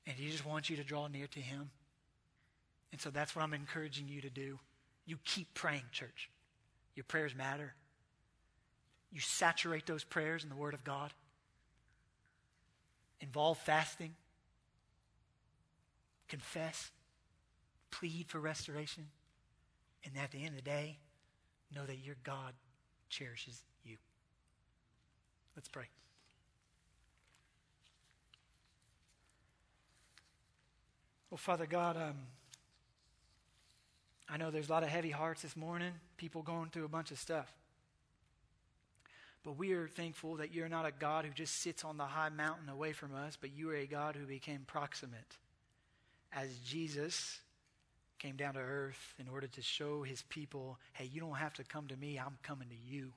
And 0.06 0.16
He 0.16 0.30
just 0.30 0.46
wants 0.46 0.70
you 0.70 0.78
to 0.78 0.84
draw 0.84 1.08
near 1.08 1.28
to 1.28 1.40
Him. 1.40 1.70
And 2.92 3.02
so 3.02 3.10
that's 3.10 3.36
what 3.36 3.44
I'm 3.44 3.54
encouraging 3.54 4.08
you 4.08 4.22
to 4.22 4.30
do. 4.30 4.60
You 5.06 5.18
keep 5.24 5.54
praying, 5.54 5.84
church. 5.92 6.30
Your 6.96 7.04
prayers 7.04 7.36
matter. 7.36 7.74
You 9.12 9.20
saturate 9.20 9.86
those 9.86 10.04
prayers 10.04 10.44
in 10.44 10.50
the 10.50 10.56
Word 10.56 10.74
of 10.74 10.84
God. 10.84 11.14
Involve 13.22 13.58
fasting. 13.58 14.16
Confess. 16.28 16.92
Plead 17.92 18.28
for 18.28 18.40
restoration. 18.40 19.08
And 20.04 20.14
at 20.18 20.32
the 20.32 20.40
end 20.40 20.50
of 20.50 20.56
the 20.56 20.62
day, 20.62 21.00
know 21.74 21.86
that 21.86 21.98
your 21.98 22.16
God 22.24 22.54
cherishes 23.10 23.64
you. 23.84 23.98
Let's 25.56 25.68
pray. 25.68 25.86
Well, 31.30 31.38
Father 31.38 31.66
God, 31.66 31.98
um, 31.98 32.16
I 34.30 34.38
know 34.38 34.52
there's 34.52 34.70
a 34.70 34.72
lot 34.72 34.84
of 34.84 34.90
heavy 34.90 35.12
hearts 35.12 35.42
this 35.42 35.56
morning, 35.56 35.92
people 36.18 36.42
going 36.42 36.70
through 36.70 36.86
a 36.86 36.90
bunch 36.90 37.12
of 37.12 37.20
stuff. 37.20 37.52
But 39.46 39.58
we 39.58 39.74
are 39.74 39.88
thankful 39.88 40.38
that 40.38 40.54
you're 40.54 40.68
not 40.68 40.88
a 40.88 40.92
God 40.92 41.24
who 41.24 41.32
just 41.32 41.62
sits 41.62 41.84
on 41.86 41.98
the 41.98 42.06
high 42.06 42.30
mountain 42.30 42.68
away 42.68 42.94
from 42.94 43.14
us, 43.14 43.38
but 43.40 43.56
you 43.56 43.70
are 43.70 43.76
a 43.76 43.86
God 43.86 44.16
who 44.16 44.26
became 44.26 44.62
proximate. 44.66 45.38
As 46.34 46.50
Jesus 46.66 47.40
came 48.18 48.38
down 48.38 48.56
to 48.56 48.60
earth 48.60 49.14
in 49.20 49.28
order 49.28 49.46
to 49.46 49.62
show 49.62 50.02
his 50.02 50.24
people, 50.24 50.80
hey, 50.94 51.06
you 51.06 51.22
don't 51.22 51.36
have 51.36 51.54
to 51.54 51.64
come 51.64 51.88
to 51.88 51.96
me, 51.96 52.18
I'm 52.18 52.40
coming 52.42 52.70
to 52.70 52.92
you. 52.92 53.12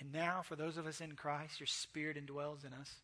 And 0.00 0.12
now, 0.12 0.42
for 0.42 0.54
those 0.54 0.76
of 0.76 0.86
us 0.86 1.00
in 1.00 1.12
Christ, 1.12 1.60
your 1.60 1.66
spirit 1.66 2.18
indwells 2.18 2.66
in 2.66 2.74
us. 2.74 2.94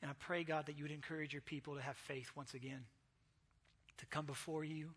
And 0.00 0.10
I 0.10 0.14
pray, 0.18 0.42
God, 0.42 0.66
that 0.66 0.76
you 0.76 0.82
would 0.82 0.90
encourage 0.90 1.32
your 1.32 1.42
people 1.42 1.76
to 1.76 1.80
have 1.80 1.96
faith 1.96 2.32
once 2.34 2.54
again, 2.54 2.80
to 3.98 4.06
come 4.06 4.26
before 4.26 4.64
you 4.64 4.90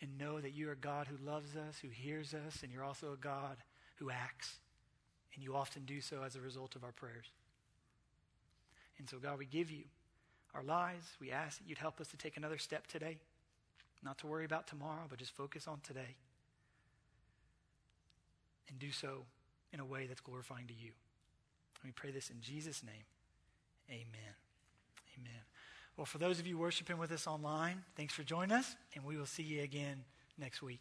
and 0.00 0.18
know 0.18 0.40
that 0.40 0.54
you're 0.54 0.72
a 0.72 0.76
God 0.76 1.06
who 1.06 1.24
loves 1.24 1.56
us, 1.56 1.78
who 1.80 1.88
hears 1.88 2.34
us, 2.34 2.62
and 2.62 2.72
you're 2.72 2.84
also 2.84 3.12
a 3.12 3.16
God 3.16 3.56
who 3.96 4.10
acts. 4.10 4.58
And 5.34 5.42
you 5.42 5.54
often 5.54 5.84
do 5.84 6.00
so 6.00 6.22
as 6.24 6.36
a 6.36 6.40
result 6.40 6.76
of 6.76 6.84
our 6.84 6.92
prayers. 6.92 7.26
And 8.98 9.08
so, 9.08 9.18
God, 9.18 9.38
we 9.38 9.46
give 9.46 9.70
you 9.70 9.84
our 10.54 10.62
lives. 10.62 11.06
We 11.20 11.30
ask 11.30 11.58
that 11.58 11.68
you'd 11.68 11.78
help 11.78 12.00
us 12.00 12.08
to 12.08 12.16
take 12.16 12.36
another 12.36 12.58
step 12.58 12.86
today, 12.86 13.18
not 14.02 14.18
to 14.18 14.26
worry 14.26 14.44
about 14.44 14.66
tomorrow, 14.66 15.04
but 15.08 15.18
just 15.18 15.32
focus 15.32 15.68
on 15.68 15.80
today. 15.82 16.16
And 18.68 18.78
do 18.78 18.90
so 18.90 19.24
in 19.72 19.80
a 19.80 19.84
way 19.84 20.06
that's 20.06 20.20
glorifying 20.20 20.66
to 20.66 20.74
you. 20.74 20.92
And 21.82 21.84
we 21.84 21.92
pray 21.92 22.10
this 22.10 22.30
in 22.30 22.40
Jesus' 22.40 22.82
name. 22.82 23.04
Amen. 23.90 24.34
Amen. 25.18 25.42
Well, 25.96 26.04
for 26.04 26.18
those 26.18 26.38
of 26.38 26.46
you 26.46 26.58
worshiping 26.58 26.98
with 26.98 27.10
us 27.10 27.26
online, 27.26 27.82
thanks 27.96 28.12
for 28.12 28.22
joining 28.22 28.52
us, 28.52 28.76
and 28.94 29.04
we 29.04 29.16
will 29.16 29.26
see 29.26 29.42
you 29.42 29.62
again 29.62 30.04
next 30.38 30.62
week. 30.62 30.80